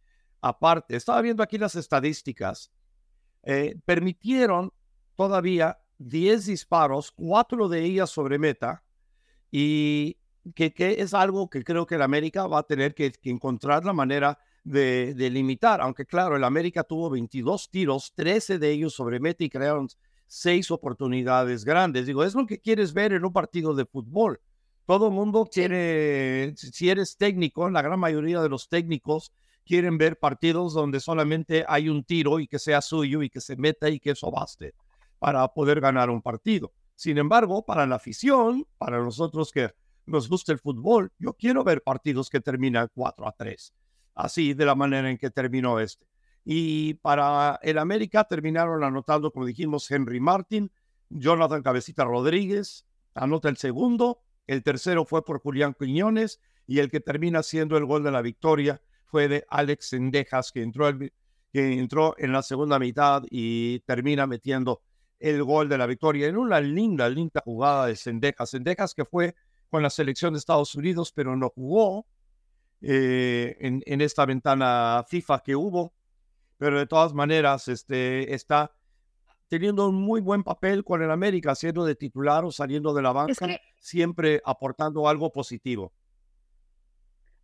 [0.41, 2.71] Aparte, estaba viendo aquí las estadísticas,
[3.43, 4.73] eh, permitieron
[5.15, 8.84] todavía 10 disparos, cuatro de ellas sobre meta,
[9.52, 10.17] y
[10.56, 14.39] que, es algo que creo que el América va a tener que, encontrar la manera
[14.63, 19.43] de, de, limitar, aunque claro, el América tuvo 22 tiros, 13 de ellos sobre meta
[19.43, 19.89] y crearon
[20.28, 22.06] seis oportunidades grandes.
[22.08, 24.39] Digo, es lo que quieres ver en un partido de fútbol.
[24.86, 29.32] Todo el mundo quiere, si eres técnico, la gran mayoría de los técnicos
[29.65, 33.56] quieren ver partidos donde solamente hay un tiro y que sea suyo y que se
[33.56, 34.73] meta y que eso baste
[35.19, 36.73] para poder ganar un partido.
[36.95, 39.71] Sin embargo, para la afición, para nosotros que
[40.06, 43.73] nos gusta el fútbol, yo quiero ver partidos que terminan 4 a 3,
[44.15, 46.06] así de la manera en que terminó este.
[46.45, 50.71] Y para el América terminaron anotando, como dijimos, Henry Martin,
[51.10, 56.99] Jonathan Cabecita Rodríguez, anota el segundo, el tercero fue por Julián Quiñones y el que
[56.99, 60.89] termina siendo el gol de la victoria fue de Alex Sendejas, que entró,
[61.52, 64.82] que entró en la segunda mitad y termina metiendo
[65.19, 68.49] el gol de la victoria en una linda, linda jugada de Sendejas.
[68.49, 69.36] Sendejas que fue
[69.69, 72.06] con la selección de Estados Unidos, pero no jugó
[72.84, 75.93] eh, en, en, esta ventana FIFA que hubo
[76.63, 78.72] pero de todas maneras este, está
[79.50, 83.12] teniendo un muy buen papel con el América, siendo de titular o saliendo de la
[83.12, 85.91] banca, siempre aportando algo positivo.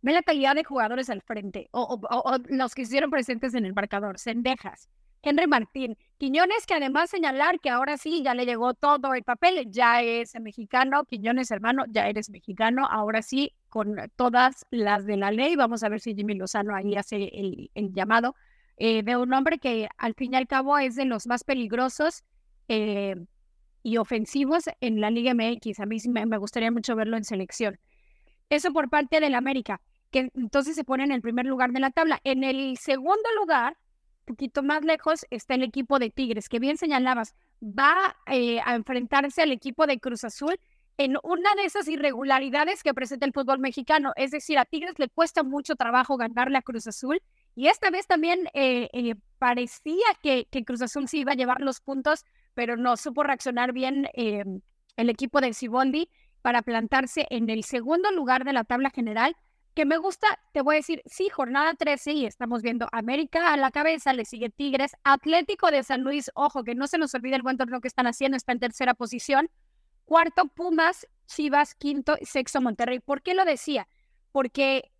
[0.00, 2.00] Ve la calidad de jugadores al frente, o,
[2.48, 4.88] los que estuvieron presentes en el marcador, Sendejas,
[5.22, 9.70] Henry Martín, Quiñones, que además señalar que ahora sí ya le llegó todo el papel,
[9.70, 15.30] ya es mexicano, Quiñones hermano, ya eres mexicano, ahora sí, con todas las de la
[15.30, 18.34] ley, vamos a ver si Jimmy Lozano ahí hace el, llamado
[18.76, 22.24] eh, de un hombre que al fin y al cabo es de los más peligrosos
[22.68, 23.16] eh,
[23.82, 25.80] y ofensivos en la Liga MX.
[25.80, 27.78] A mí me, me gustaría mucho verlo en selección.
[28.48, 29.80] Eso por parte del América,
[30.10, 32.20] que entonces se pone en el primer lugar de la tabla.
[32.24, 33.76] En el segundo lugar,
[34.30, 39.42] poquito más lejos, está el equipo de Tigres, que bien señalabas, va eh, a enfrentarse
[39.42, 40.58] al equipo de Cruz Azul
[41.00, 44.12] en una de esas irregularidades que presenta el fútbol mexicano.
[44.16, 47.22] Es decir, a Tigres le cuesta mucho trabajo ganarle a Cruz Azul
[47.54, 51.80] y esta vez también eh, eh, parecía que, Cruz Azul sí iba a llevar los
[51.80, 54.44] puntos, pero no supo reaccionar bien eh,
[54.96, 56.10] el equipo de Cibondi
[56.42, 59.34] para plantarse en el segundo lugar de la tabla general.
[59.74, 63.56] Que me gusta, te voy a decir, sí, jornada 13 y estamos viendo América a
[63.56, 67.36] la cabeza, le sigue Tigres, Atlético de San Luis, ojo, que no se nos olvide
[67.36, 69.48] el buen torneo que están haciendo, está en tercera posición.
[70.04, 72.98] Cuarto, Pumas, Chivas, quinto sexto, Monterrey.
[72.98, 73.86] ¿Por qué lo decía?
[74.32, 74.90] Porque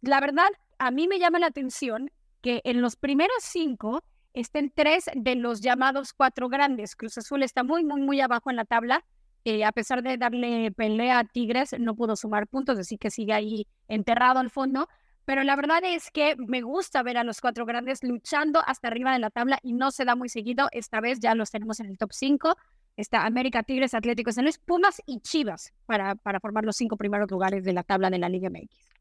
[0.00, 5.06] la verdad, a mí me llama la atención que en los primeros cinco estén tres
[5.14, 6.94] de los llamados cuatro grandes.
[6.94, 9.04] Cruz Azul está muy, muy, muy abajo en la tabla.
[9.48, 13.32] Eh, a pesar de darle pelea a Tigres, no pudo sumar puntos, así que sigue
[13.32, 14.88] ahí enterrado al fondo.
[15.24, 19.12] Pero la verdad es que me gusta ver a los cuatro grandes luchando hasta arriba
[19.12, 20.66] de la tabla y no se da muy seguido.
[20.72, 22.56] Esta vez ya los tenemos en el top 5.
[22.96, 27.30] Está América, Tigres, Atlético San Luis, Pumas y Chivas para, para formar los cinco primeros
[27.30, 28.96] lugares de la tabla de la Liga MX.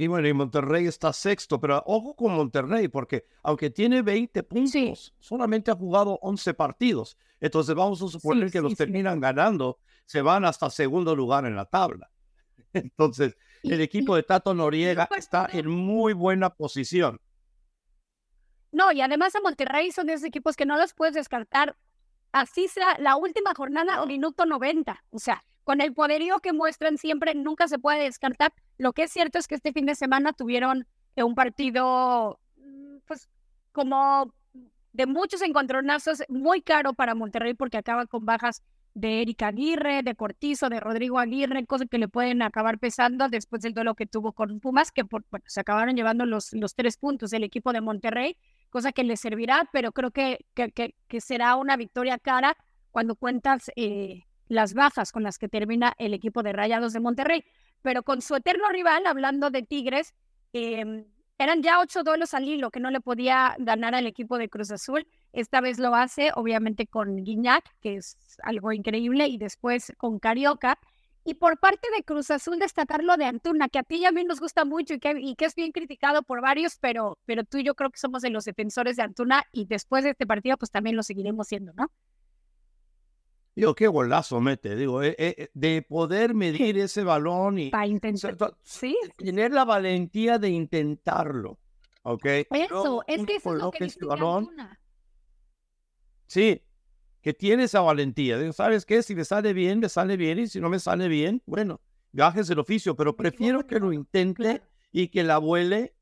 [0.00, 5.12] Y bueno, y Monterrey está sexto, pero ojo con Monterrey, porque aunque tiene 20 puntos,
[5.18, 7.18] solamente ha jugado 11 partidos.
[7.38, 11.66] Entonces vamos a suponer que los terminan ganando, se van hasta segundo lugar en la
[11.66, 12.10] tabla.
[12.72, 17.20] Entonces, el equipo de Tato Noriega está en muy buena posición.
[18.72, 21.76] No, y además a Monterrey son esos equipos que no los puedes descartar.
[22.32, 25.04] Así sea la última jornada o minuto 90.
[25.10, 28.52] O sea, con el poderío que muestran siempre, nunca se puede descartar.
[28.78, 32.98] Lo que es cierto es que este fin de semana tuvieron eh, un partido, mm,
[33.06, 33.28] pues,
[33.72, 34.32] como
[34.92, 38.62] de muchos encontronazos, muy caro para Monterrey porque acaba con bajas
[38.94, 43.62] de Erika Aguirre, de Cortizo, de Rodrigo Aguirre, cosas que le pueden acabar pesando después
[43.62, 46.96] del duelo que tuvo con Pumas, que por, bueno, se acabaron llevando los, los tres
[46.96, 48.36] puntos del equipo de Monterrey,
[48.68, 52.56] cosa que le servirá, pero creo que, que, que, será una victoria cara
[52.90, 57.44] cuando cuentas eh, las bajas con las que termina el equipo de Rayados de Monterrey.
[57.82, 60.12] Pero con su eterno rival, hablando de Tigres,
[60.52, 61.06] em,
[61.38, 64.72] eran ya ocho duelos al hilo que no le podía ganar al equipo de Cruz
[64.72, 65.06] Azul.
[65.32, 70.78] Esta vez lo hace, obviamente, con Guiñac, que es algo increíble, y después con Carioca.
[71.24, 74.10] Y por parte de Cruz Azul, destacar lo de Antuna, que a ti y a
[74.10, 77.44] mí nos gusta mucho y que, y que es bien criticado por varios, pero, pero
[77.44, 80.26] tú y yo creo que somos de los defensores de Antuna y después de este
[80.26, 81.90] partido, pues también lo seguiremos siendo, ¿no?
[83.60, 88.34] Digo, qué golazo mete, digo, eh, eh, de poder medir ese balón y Para intentar,
[88.62, 88.96] ¿sí?
[89.18, 91.58] tener la valentía de intentarlo.
[92.02, 92.24] ¿ok?
[92.50, 94.44] Eso, es que eso es lo que dice balón.
[94.44, 94.80] Antuna.
[96.26, 96.62] Sí,
[97.20, 98.38] que tiene esa valentía.
[98.38, 99.02] Digo, ¿sabes qué?
[99.02, 102.48] Si me sale bien, me sale bien, y si no me sale bien, bueno, gajes
[102.48, 105.94] el oficio, pero prefiero que lo intente y que la vuele,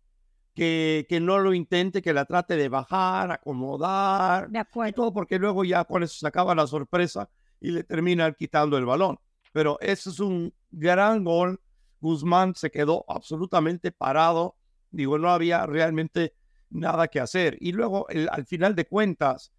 [0.54, 4.92] que, que no lo intente, que la trate de bajar, acomodar, De y acuerdo.
[4.94, 7.28] todo, porque luego ya con eso se acaba la sorpresa
[7.60, 9.18] y le terminan quitando el balón.
[9.52, 11.60] Pero ese es un gran gol.
[12.00, 14.56] Guzmán se quedó absolutamente parado.
[14.90, 16.34] Digo, no había realmente
[16.70, 17.56] nada que hacer.
[17.60, 19.52] Y luego, el- al final de cuentas,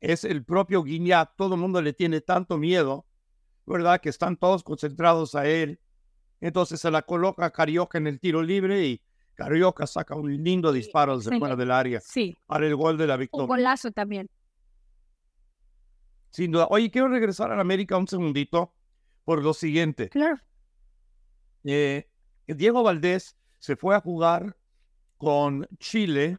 [0.00, 1.34] es el propio Guiñac.
[1.36, 3.06] Todo el mundo le tiene tanto miedo,
[3.66, 4.00] ¿verdad?
[4.00, 5.80] Que están todos concentrados a él.
[6.40, 9.02] Entonces se la coloca a Carioca en el tiro libre y
[9.34, 13.14] Carioca saca un lindo disparo desde fuera del área Sí, para el gol de la
[13.14, 13.46] un victoria.
[13.46, 14.28] golazo también.
[16.30, 16.66] Sin duda.
[16.70, 18.74] Oye, quiero regresar a la América un segundito
[19.24, 20.08] por lo siguiente.
[20.08, 20.40] Claro.
[21.64, 22.08] Eh,
[22.46, 24.56] Diego Valdés se fue a jugar
[25.18, 26.38] con Chile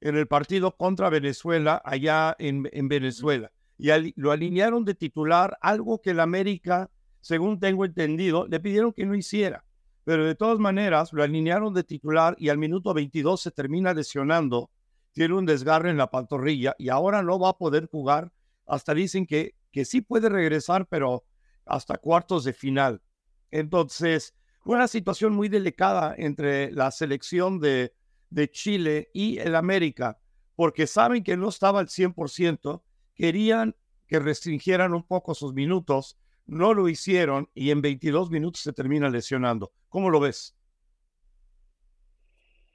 [0.00, 3.52] en el partido contra Venezuela, allá en, en Venezuela.
[3.78, 6.90] Y lo alinearon de titular, algo que el América,
[7.20, 9.64] según tengo entendido, le pidieron que no hiciera.
[10.04, 14.70] Pero de todas maneras, lo alinearon de titular y al minuto 22 se termina lesionando.
[15.12, 18.32] Tiene un desgarre en la pantorrilla y ahora no va a poder jugar.
[18.70, 21.24] Hasta dicen que, que sí puede regresar, pero
[21.66, 23.02] hasta cuartos de final.
[23.50, 27.92] Entonces, una situación muy delicada entre la selección de,
[28.30, 30.18] de Chile y el América,
[30.54, 32.82] porque saben que no estaba al 100%,
[33.14, 33.74] querían
[34.06, 39.08] que restringieran un poco sus minutos, no lo hicieron y en 22 minutos se termina
[39.08, 39.72] lesionando.
[39.88, 40.56] ¿Cómo lo ves?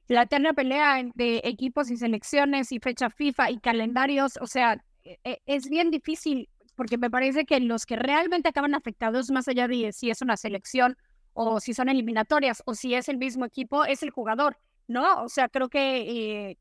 [0.07, 4.83] La eterna pelea de equipos y selecciones y fecha FIFA y calendarios, o sea,
[5.23, 9.91] es bien difícil porque me parece que los que realmente acaban afectados, más allá de
[9.93, 10.97] si es una selección
[11.33, 15.23] o si son eliminatorias o si es el mismo equipo, es el jugador, ¿no?
[15.23, 16.57] O sea, creo que eh,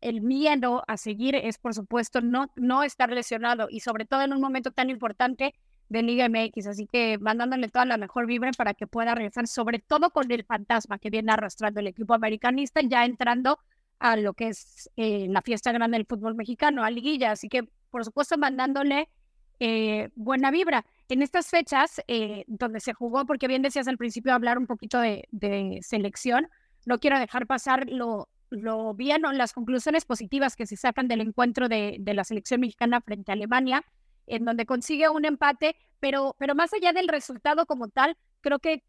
[0.00, 4.32] el miedo a seguir es, por supuesto, no, no estar lesionado y sobre todo en
[4.32, 5.54] un momento tan importante
[5.88, 6.68] de Liga MX.
[6.68, 10.44] Así que mandándole toda la mejor vibra para que pueda regresar, sobre todo con el
[10.44, 13.58] fantasma que viene arrastrando el equipo americanista, ya entrando
[13.98, 17.32] a lo que es eh, la fiesta grande del fútbol mexicano, a Liguilla.
[17.32, 19.08] Así que, por supuesto, mandándole
[19.58, 20.86] eh, buena vibra.
[21.08, 25.00] En estas fechas, eh, donde se jugó, porque bien decías al principio hablar un poquito
[25.00, 26.48] de, de selección,
[26.86, 31.20] no quiero dejar pasar lo, lo bien o las conclusiones positivas que se sacan del
[31.20, 33.84] encuentro de, de la selección mexicana frente a Alemania,
[34.26, 38.82] en donde consigue un empate, pero, pero más allá del resultado como tal, creo que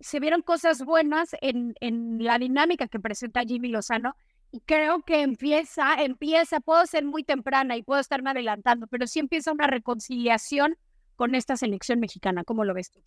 [0.00, 4.16] se vieron cosas buenas en, en la dinámica que presenta Jimmy Lozano
[4.60, 9.52] creo que empieza, empieza, puedo ser muy temprana y puedo estarme adelantando, pero sí empieza
[9.52, 10.76] una reconciliación
[11.16, 12.44] con esta selección mexicana.
[12.44, 13.00] ¿Cómo lo ves tú?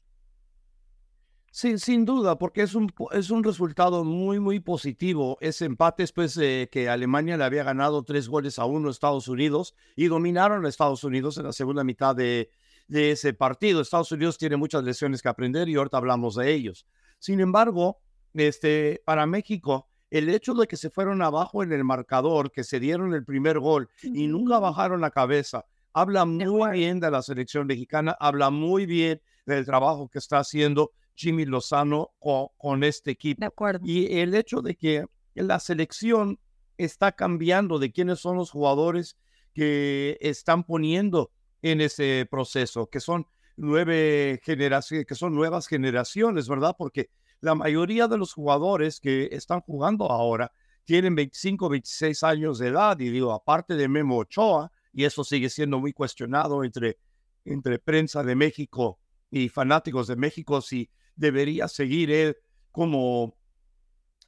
[1.51, 5.37] Sí, sin duda, porque es un, es un resultado muy, muy positivo.
[5.41, 9.27] Ese empate después de que Alemania le había ganado tres goles a uno a Estados
[9.27, 12.51] Unidos y dominaron a Estados Unidos en la segunda mitad de,
[12.87, 13.81] de ese partido.
[13.81, 16.85] Estados Unidos tiene muchas lecciones que aprender y ahorita hablamos de ellos.
[17.17, 18.01] Sin embargo,
[18.33, 22.79] este, para México, el hecho de que se fueron abajo en el marcador, que se
[22.79, 27.67] dieron el primer gol y nunca bajaron la cabeza, habla muy bien de la selección
[27.67, 33.39] mexicana, habla muy bien del trabajo que está haciendo Jimmy Lozano co- con, este equipo.
[33.39, 33.85] De acuerdo.
[33.85, 36.39] Y el hecho de que la selección
[36.77, 39.17] está cambiando de quiénes son los jugadores
[39.53, 41.31] que están poniendo
[41.63, 46.75] en ese proceso, que son nueve generaciones, que son nuevas generaciones, ¿verdad?
[46.77, 47.09] Porque
[47.41, 50.51] la mayoría de los jugadores que están jugando ahora
[50.85, 55.49] tienen 25, 26 años de edad, y digo, aparte de Memo Ochoa, y eso sigue
[55.49, 56.97] siendo muy cuestionado entre,
[57.45, 62.37] entre prensa de México y fanáticos de México, si debería seguir él
[62.71, 63.35] como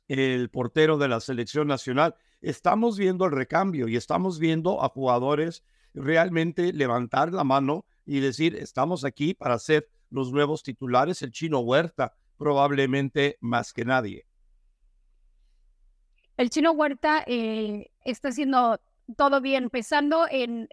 [0.08, 2.16] el portero de la selección nacional.
[2.42, 8.56] Estamos viendo el recambio y estamos viendo a jugadores realmente levantar la mano y decir,
[8.56, 14.26] estamos aquí para ser los nuevos titulares, el chino Huerta, probablemente más que nadie.
[16.38, 18.80] El chino Huerta eh, está haciendo
[19.18, 20.68] todo bien, empezando en,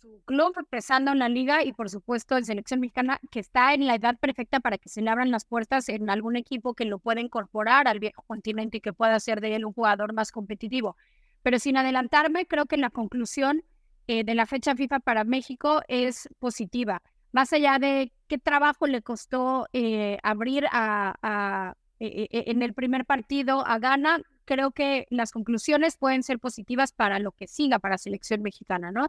[0.00, 3.86] su club, empezando en la liga y por supuesto en selección mexicana, que está en
[3.86, 6.98] la edad perfecta para que se le abran las puertas en algún equipo que lo
[6.98, 10.96] pueda incorporar al viejo continente y que pueda hacer de él un jugador más competitivo.
[11.42, 13.64] Pero sin adelantarme, creo que la conclusión
[14.06, 17.02] eh, de la fecha FIFA para México es positiva.
[17.32, 23.06] Más allá de qué trabajo le costó eh, abrir a, eh, eh, en el primer
[23.06, 27.98] partido a Ghana, creo que las conclusiones pueden ser positivas para lo que siga para
[27.98, 29.08] selección mexicana, ¿no?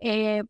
[0.00, 0.42] Eh,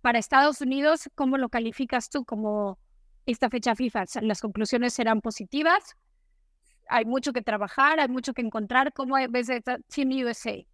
[0.00, 2.78] para Estados Unidos, ¿cómo lo calificas tú como
[3.26, 4.04] esta fecha FIFA?
[4.22, 5.96] ¿Las conclusiones serán positivas?
[6.90, 8.92] hay mucho que trabajar, hay mucho que encontrar.
[8.92, 9.48] ¿Cómo ves
[9.88, 10.66] Team USA?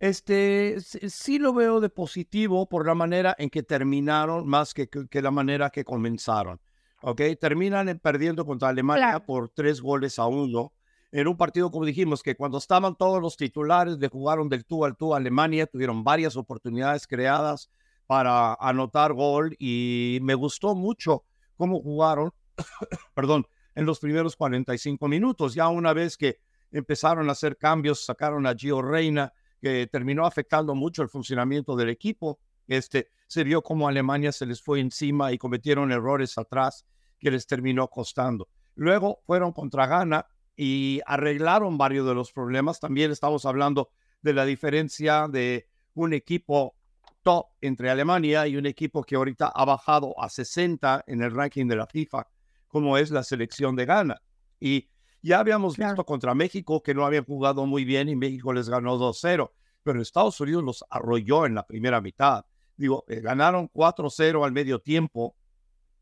[0.00, 5.22] Este, sí lo veo de positivo por la manera en que terminaron más que, que
[5.22, 6.58] la manera que comenzaron.
[7.02, 7.20] ¿Ok?
[7.38, 10.72] Terminan perdiendo contra Alemania por tres goles a uno.
[11.12, 14.86] En un partido, como dijimos, que cuando estaban todos los titulares le jugaron del tú
[14.86, 17.70] al tú a Alemania, tuvieron varias oportunidades creadas
[18.06, 21.24] para anotar gol y me gustó mucho
[21.56, 22.32] cómo jugaron,
[23.14, 25.54] perdón, en los primeros 45 minutos.
[25.54, 26.38] Ya una vez que
[26.70, 31.88] empezaron a hacer cambios, sacaron a Gio Reina, que terminó afectando mucho el funcionamiento del
[31.88, 32.38] equipo.
[32.66, 36.84] Este, se vio como Alemania se les fue encima y cometieron errores atrás
[37.18, 38.48] que les terminó costando.
[38.74, 42.80] Luego fueron contra Ghana y arreglaron varios de los problemas.
[42.80, 43.90] También estamos hablando
[44.22, 46.74] de la diferencia de un equipo
[47.22, 51.66] top entre Alemania y un equipo que ahorita ha bajado a 60 en el ranking
[51.66, 52.26] de la FIFA,
[52.68, 54.22] como es la selección de Ghana.
[54.58, 54.88] Y
[55.22, 58.98] ya habíamos visto contra México que no habían jugado muy bien y México les ganó
[58.98, 59.50] 2-0,
[59.82, 62.44] pero Estados Unidos los arrolló en la primera mitad.
[62.76, 65.36] Digo, eh, ganaron 4-0 al medio tiempo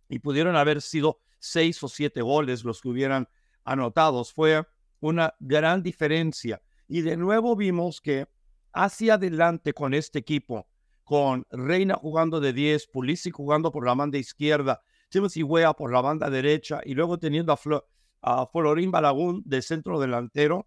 [0.08, 3.28] y pudieron haber sido 6 o 7 goles los que hubieran
[3.64, 4.32] anotados.
[4.32, 4.62] Fue
[5.00, 6.62] una gran diferencia.
[6.86, 8.26] Y de nuevo vimos que
[8.72, 10.68] hacia adelante con este equipo,
[11.04, 15.42] con Reina jugando de 10, Pulisic jugando por la banda izquierda, Timothy
[15.76, 17.86] por la banda derecha y luego teniendo a Flor
[18.22, 20.66] a Florín Balagún de centro delantero,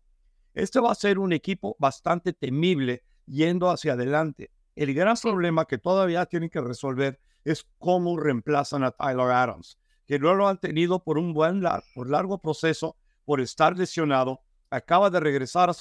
[0.53, 4.51] este va a ser un equipo bastante temible yendo hacia adelante.
[4.75, 10.19] El gran problema que todavía tienen que resolver es cómo reemplazan a Tyler Adams, que
[10.19, 11.63] no lo han tenido por un buen
[11.95, 15.71] por largo proceso, por estar lesionado, acaba de regresar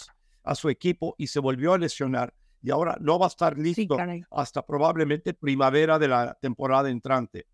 [0.42, 3.96] a su equipo y se volvió a lesionar y ahora no va a estar listo
[4.30, 7.46] hasta probablemente primavera de la temporada entrante.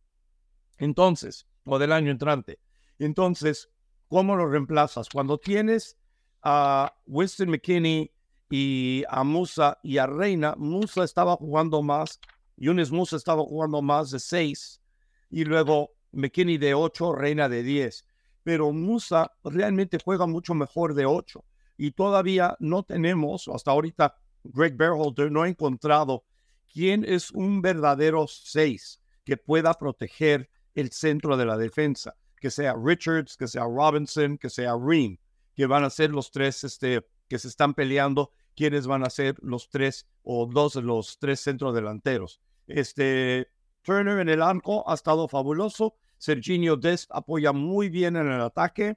[0.79, 2.59] Entonces, o del año entrante.
[2.99, 3.71] Entonces,
[4.09, 5.09] ¿Cómo lo reemplazas?
[5.09, 5.97] Cuando tienes
[6.43, 8.13] a Winston McKinney
[8.49, 12.21] y a Musa y a Reina, Musa estaba jugando más,
[12.57, 14.81] Yunes Musa estaba jugando más de seis
[15.29, 18.07] y luego McKinney de ocho, Reina de diez.
[18.45, 21.45] Pero Musa realmente juega mucho mejor de ocho
[21.77, 26.25] y todavía no tenemos, hasta ahorita Greg Berhalter no ha encontrado
[26.73, 32.15] quién es un verdadero seis que pueda proteger el centro de la defensa
[32.47, 35.19] que sea Richards, que sea Robinson, que sea Ream,
[35.57, 39.35] que van a ser los tres este, que se están peleando, quienes van a ser
[39.43, 42.41] los tres o dos de los tres centrodelanteros.
[42.69, 43.49] Este,
[43.83, 45.97] Turner en el arco ha estado fabuloso.
[46.19, 48.97] Serginho Dest apoya muy bien en el ataque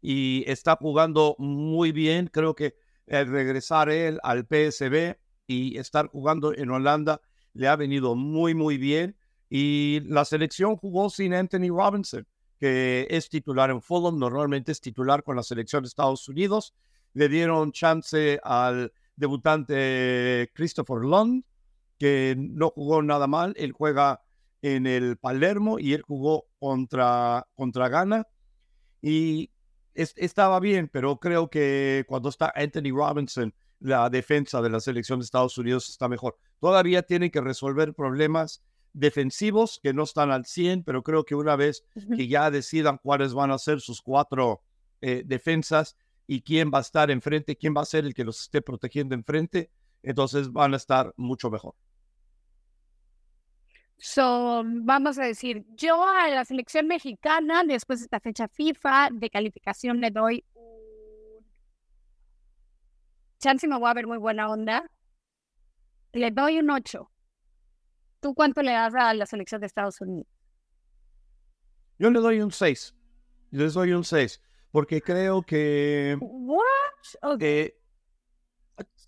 [0.00, 2.30] y está jugando muy bien.
[2.32, 2.76] Creo que
[3.06, 7.20] el regresar él al PSB y estar jugando en Holanda
[7.52, 9.18] le ha venido muy, muy bien.
[9.54, 12.26] Y la selección jugó sin Anthony Robinson,
[12.58, 16.72] que es titular en Fulham, normalmente es titular con la selección de Estados Unidos.
[17.12, 21.44] Le dieron chance al debutante Christopher Lund,
[21.98, 23.52] que no jugó nada mal.
[23.58, 24.22] Él juega
[24.62, 28.26] en el Palermo y él jugó contra, contra Ghana.
[29.02, 29.50] Y
[29.94, 35.26] estaba bien, pero creo que cuando está Anthony Robinson, la defensa de la selección de
[35.26, 36.38] Estados Unidos está mejor.
[36.58, 38.62] Todavía tienen que resolver problemas
[38.92, 41.84] defensivos que no están al 100, pero creo que una vez
[42.16, 44.62] que ya decidan cuáles van a ser sus cuatro
[45.00, 48.40] eh, defensas y quién va a estar enfrente, quién va a ser el que los
[48.40, 49.70] esté protegiendo enfrente,
[50.02, 51.74] entonces van a estar mucho mejor.
[53.98, 59.30] So, vamos a decir, yo a la selección mexicana, después de esta fecha FIFA de
[59.30, 61.46] calificación, le doy un...
[63.38, 64.90] Chance me voy a ver muy buena onda.
[66.12, 67.11] Le doy un 8.
[68.22, 70.28] ¿Tú cuánto le das a la selección de Estados Unidos?
[71.98, 72.94] Yo le doy un 6.
[73.50, 74.40] Les doy un 6.
[74.70, 76.16] Porque creo que.
[76.20, 77.40] ¿What?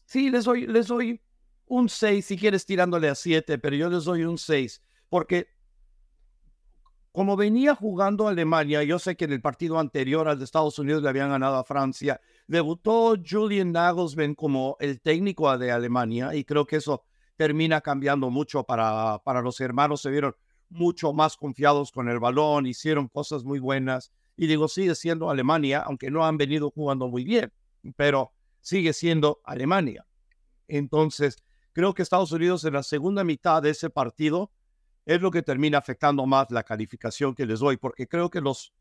[0.05, 1.23] sí, les doy, les doy
[1.67, 4.83] un 6 si quieres tirándole a 7, pero yo les doy un 6.
[5.09, 5.47] Porque
[7.13, 11.05] como venía jugando Alemania, yo sé que en el partido anterior al de Estados Unidos
[11.05, 16.67] le habían ganado a Francia, debutó Julian Nagelsmann como el técnico de Alemania y creo
[16.67, 17.05] que eso
[17.37, 20.03] termina cambiando mucho para, para los hermanos.
[20.03, 20.35] Se vieron
[20.69, 24.13] mucho más confiados con el balón, hicieron cosas muy buenas.
[24.37, 27.53] Y digo, sigue siendo Alemania, aunque no han venido jugando muy bien,
[27.97, 30.07] pero sigue siendo Alemania.
[30.67, 31.37] Entonces,
[31.73, 34.51] creo que Estados Unidos en la segunda mitad de ese partido
[35.07, 38.73] es lo que termina afectando más la calificación que les doy, porque creo que los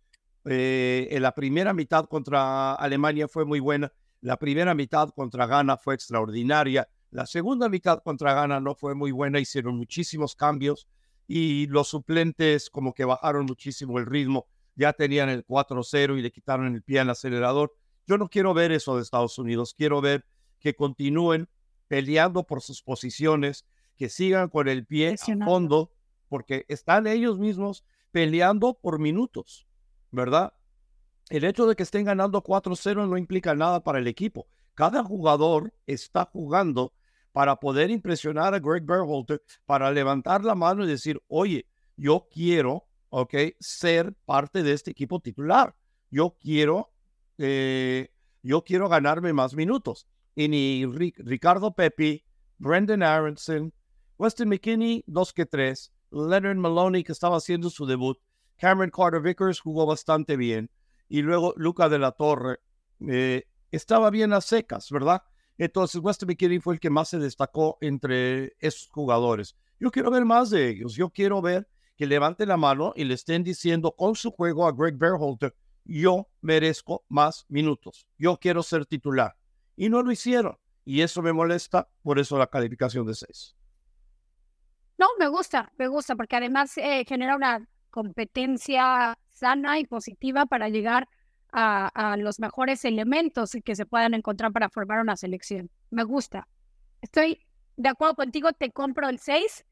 [0.45, 3.91] eh, en la primera mitad contra Alemania fue muy buena,
[4.21, 9.11] la primera mitad contra Ghana fue extraordinaria, la segunda mitad contra Ghana no fue muy
[9.11, 10.87] buena, hicieron muchísimos cambios
[11.27, 16.31] y los suplentes como que bajaron muchísimo el ritmo ya tenían el 4-0 y le
[16.31, 17.75] quitaron el pie al acelerador.
[18.07, 20.25] Yo no quiero ver eso de Estados Unidos, quiero ver
[20.59, 21.47] que continúen
[21.87, 25.91] peleando por sus posiciones, que sigan con el pie a fondo,
[26.27, 29.67] porque están ellos mismos peleando por minutos,
[30.09, 30.53] ¿verdad?
[31.29, 34.47] El hecho de que estén ganando 4-0 no implica nada para el equipo.
[34.73, 36.91] Cada jugador está jugando
[37.33, 41.67] para poder impresionar a Greg Berhalter, para levantar la mano y decir, oye,
[41.97, 45.75] yo quiero, ok, ser parte de este equipo titular.
[46.09, 46.93] Yo quiero,
[47.39, 48.09] eh,
[48.43, 50.07] yo quiero ganarme más minutos.
[50.35, 52.23] Y ni Ricardo Pepi,
[52.59, 53.73] Brendan Aronson,
[54.17, 58.17] Weston McKinney, dos que tres, Leonard Maloney, que estaba haciendo su debut,
[58.57, 60.69] Cameron Carter Vickers jugó bastante bien,
[61.09, 62.59] y luego Luca de la Torre
[63.07, 65.23] eh, estaba bien a secas, ¿verdad?
[65.57, 69.55] Entonces Weston McKinney fue el que más se destacó entre esos jugadores.
[69.79, 73.13] Yo quiero ver más de ellos, yo quiero ver que levanten la mano y le
[73.13, 78.85] estén diciendo con su juego a Greg Berhalter, yo merezco más minutos, yo quiero ser
[78.85, 79.35] titular.
[79.75, 80.57] Y no lo hicieron.
[80.85, 83.55] Y eso me molesta, por eso la calificación de 6.
[84.97, 90.69] No, me gusta, me gusta, porque además eh, genera una competencia sana y positiva para
[90.69, 91.07] llegar a,
[91.53, 95.69] a, los mejores elementos que se puedan encontrar para formar una selección.
[95.91, 96.47] Me gusta.
[97.01, 97.39] Estoy
[97.77, 99.65] de acuerdo contigo, te compro el 6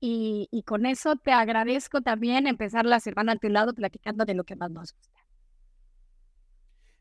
[0.00, 4.34] y, y, con eso te agradezco también empezar la semana a tu lado platicando de
[4.34, 5.20] lo que más nos gusta.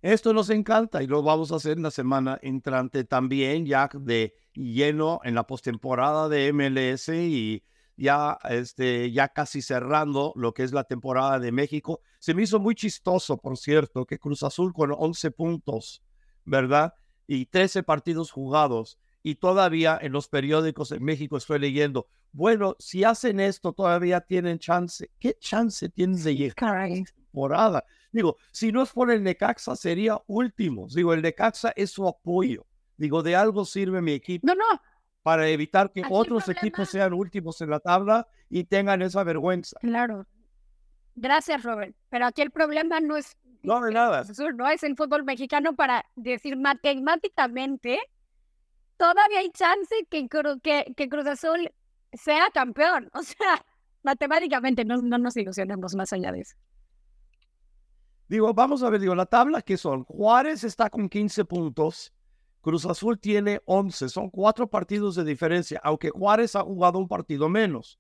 [0.02, 4.34] Esto nos encanta y lo vamos a hacer en la semana entrante también, ya de
[4.54, 7.64] lleno en la postemporada de MLS y
[8.00, 12.02] ya, este, ya casi cerrando lo que es la temporada de México.
[12.20, 16.02] Se me hizo muy chistoso, por cierto, que Cruz Azul con 11 puntos,
[16.46, 16.94] ¿verdad?
[17.28, 18.98] Y 13 partidos jugados.
[19.22, 24.60] Y todavía en los periódicos en México estoy leyendo, bueno, si hacen esto, todavía tienen
[24.60, 25.12] chance.
[25.20, 27.84] ¿Qué chance tienen de llegar a la temporada?
[28.14, 30.88] Digo, si no es por el Necaxa, sería último.
[30.88, 32.66] Digo, el Necaxa es su apoyo.
[32.96, 34.48] Digo, de algo sirve mi equipo.
[34.48, 34.82] No, no.
[35.30, 39.78] Para evitar que otros equipos sean últimos en la tabla y tengan esa vergüenza.
[39.80, 40.26] Claro.
[41.14, 41.96] Gracias, Robert.
[42.10, 43.38] Pero aquí el problema no es.
[43.62, 44.24] No, de nada.
[44.56, 48.00] No es el fútbol mexicano para decir matemáticamente.
[48.98, 50.28] Todavía hay chance que,
[50.64, 51.72] que, que Cruz Azul
[52.12, 53.12] sea campeón.
[53.14, 53.64] O sea,
[54.02, 56.56] matemáticamente no, no nos ilusionemos más allá de eso.
[58.28, 62.12] Digo, vamos a ver, digo, la tabla que son, Juárez está con 15 puntos,
[62.70, 67.50] Cruz Azul tiene 11, son cuatro partidos de diferencia, aunque Juárez ha jugado un partido
[67.50, 67.98] menos.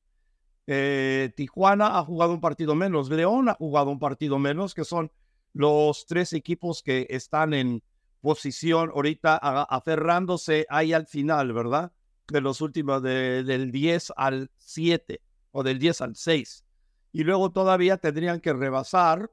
[0.68, 5.12] Eh, Tijuana ha jugado un partido menos, León ha jugado un partido menos, que son
[5.54, 7.82] los tres equipos que están en
[8.22, 11.92] posición ahorita aferrándose ahí al final, ¿verdad?
[12.28, 16.64] De los últimos, del 10 al 7 o del 10 al 6.
[17.12, 19.32] Y luego todavía tendrían que rebasar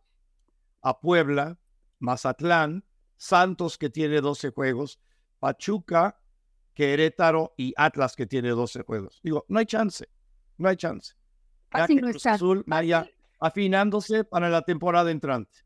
[0.81, 1.59] a Puebla,
[1.99, 2.87] Mazatlán,
[3.19, 4.99] Santos que tiene 12 juegos,
[5.39, 6.19] Pachuca,
[6.75, 9.21] Querétaro y Atlas que tiene 12 juegos.
[9.23, 10.09] Digo, no hay chance,
[10.59, 11.15] no hay chance.
[11.75, 13.09] Ya que Cruz Azul vaya
[13.41, 15.61] afinándose para la temporada entrante.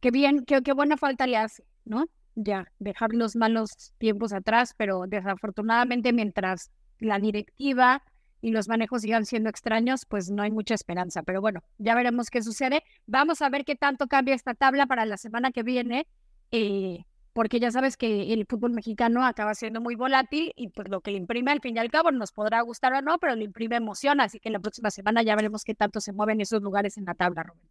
[0.00, 2.06] Qué bien, qué, qué buena falta le hace, ¿no?
[2.34, 8.02] Ya, dejar los malos tiempos atrás, pero desafortunadamente mientras la directiva
[8.40, 11.22] y los manejos sigan siendo extraños, pues no hay mucha esperanza.
[11.22, 12.82] Pero bueno, ya veremos qué sucede.
[13.06, 16.06] Vamos a ver qué tanto cambia esta tabla para la semana que viene,
[16.50, 17.04] eh,
[17.36, 21.10] porque ya sabes que el fútbol mexicano acaba siendo muy volátil y pues lo que
[21.10, 23.76] le imprime al fin y al cabo nos podrá gustar o no, pero le imprime
[23.76, 24.22] emoción.
[24.22, 27.12] Así que la próxima semana ya veremos qué tanto se mueven esos lugares en la
[27.12, 27.68] tabla, Rubén.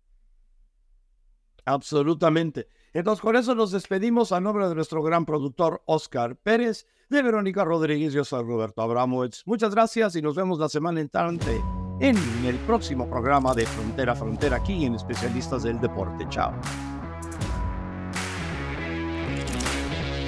[1.65, 2.67] Absolutamente.
[2.93, 7.63] Entonces, con eso nos despedimos a nombre de nuestro gran productor Oscar Pérez de Verónica
[7.63, 9.41] Rodríguez, yo soy Roberto Abramowitz.
[9.47, 11.59] Muchas gracias y nos vemos la semana entrante
[12.01, 16.27] en el próximo programa de Frontera a Frontera aquí en Especialistas del Deporte.
[16.29, 16.53] Chao.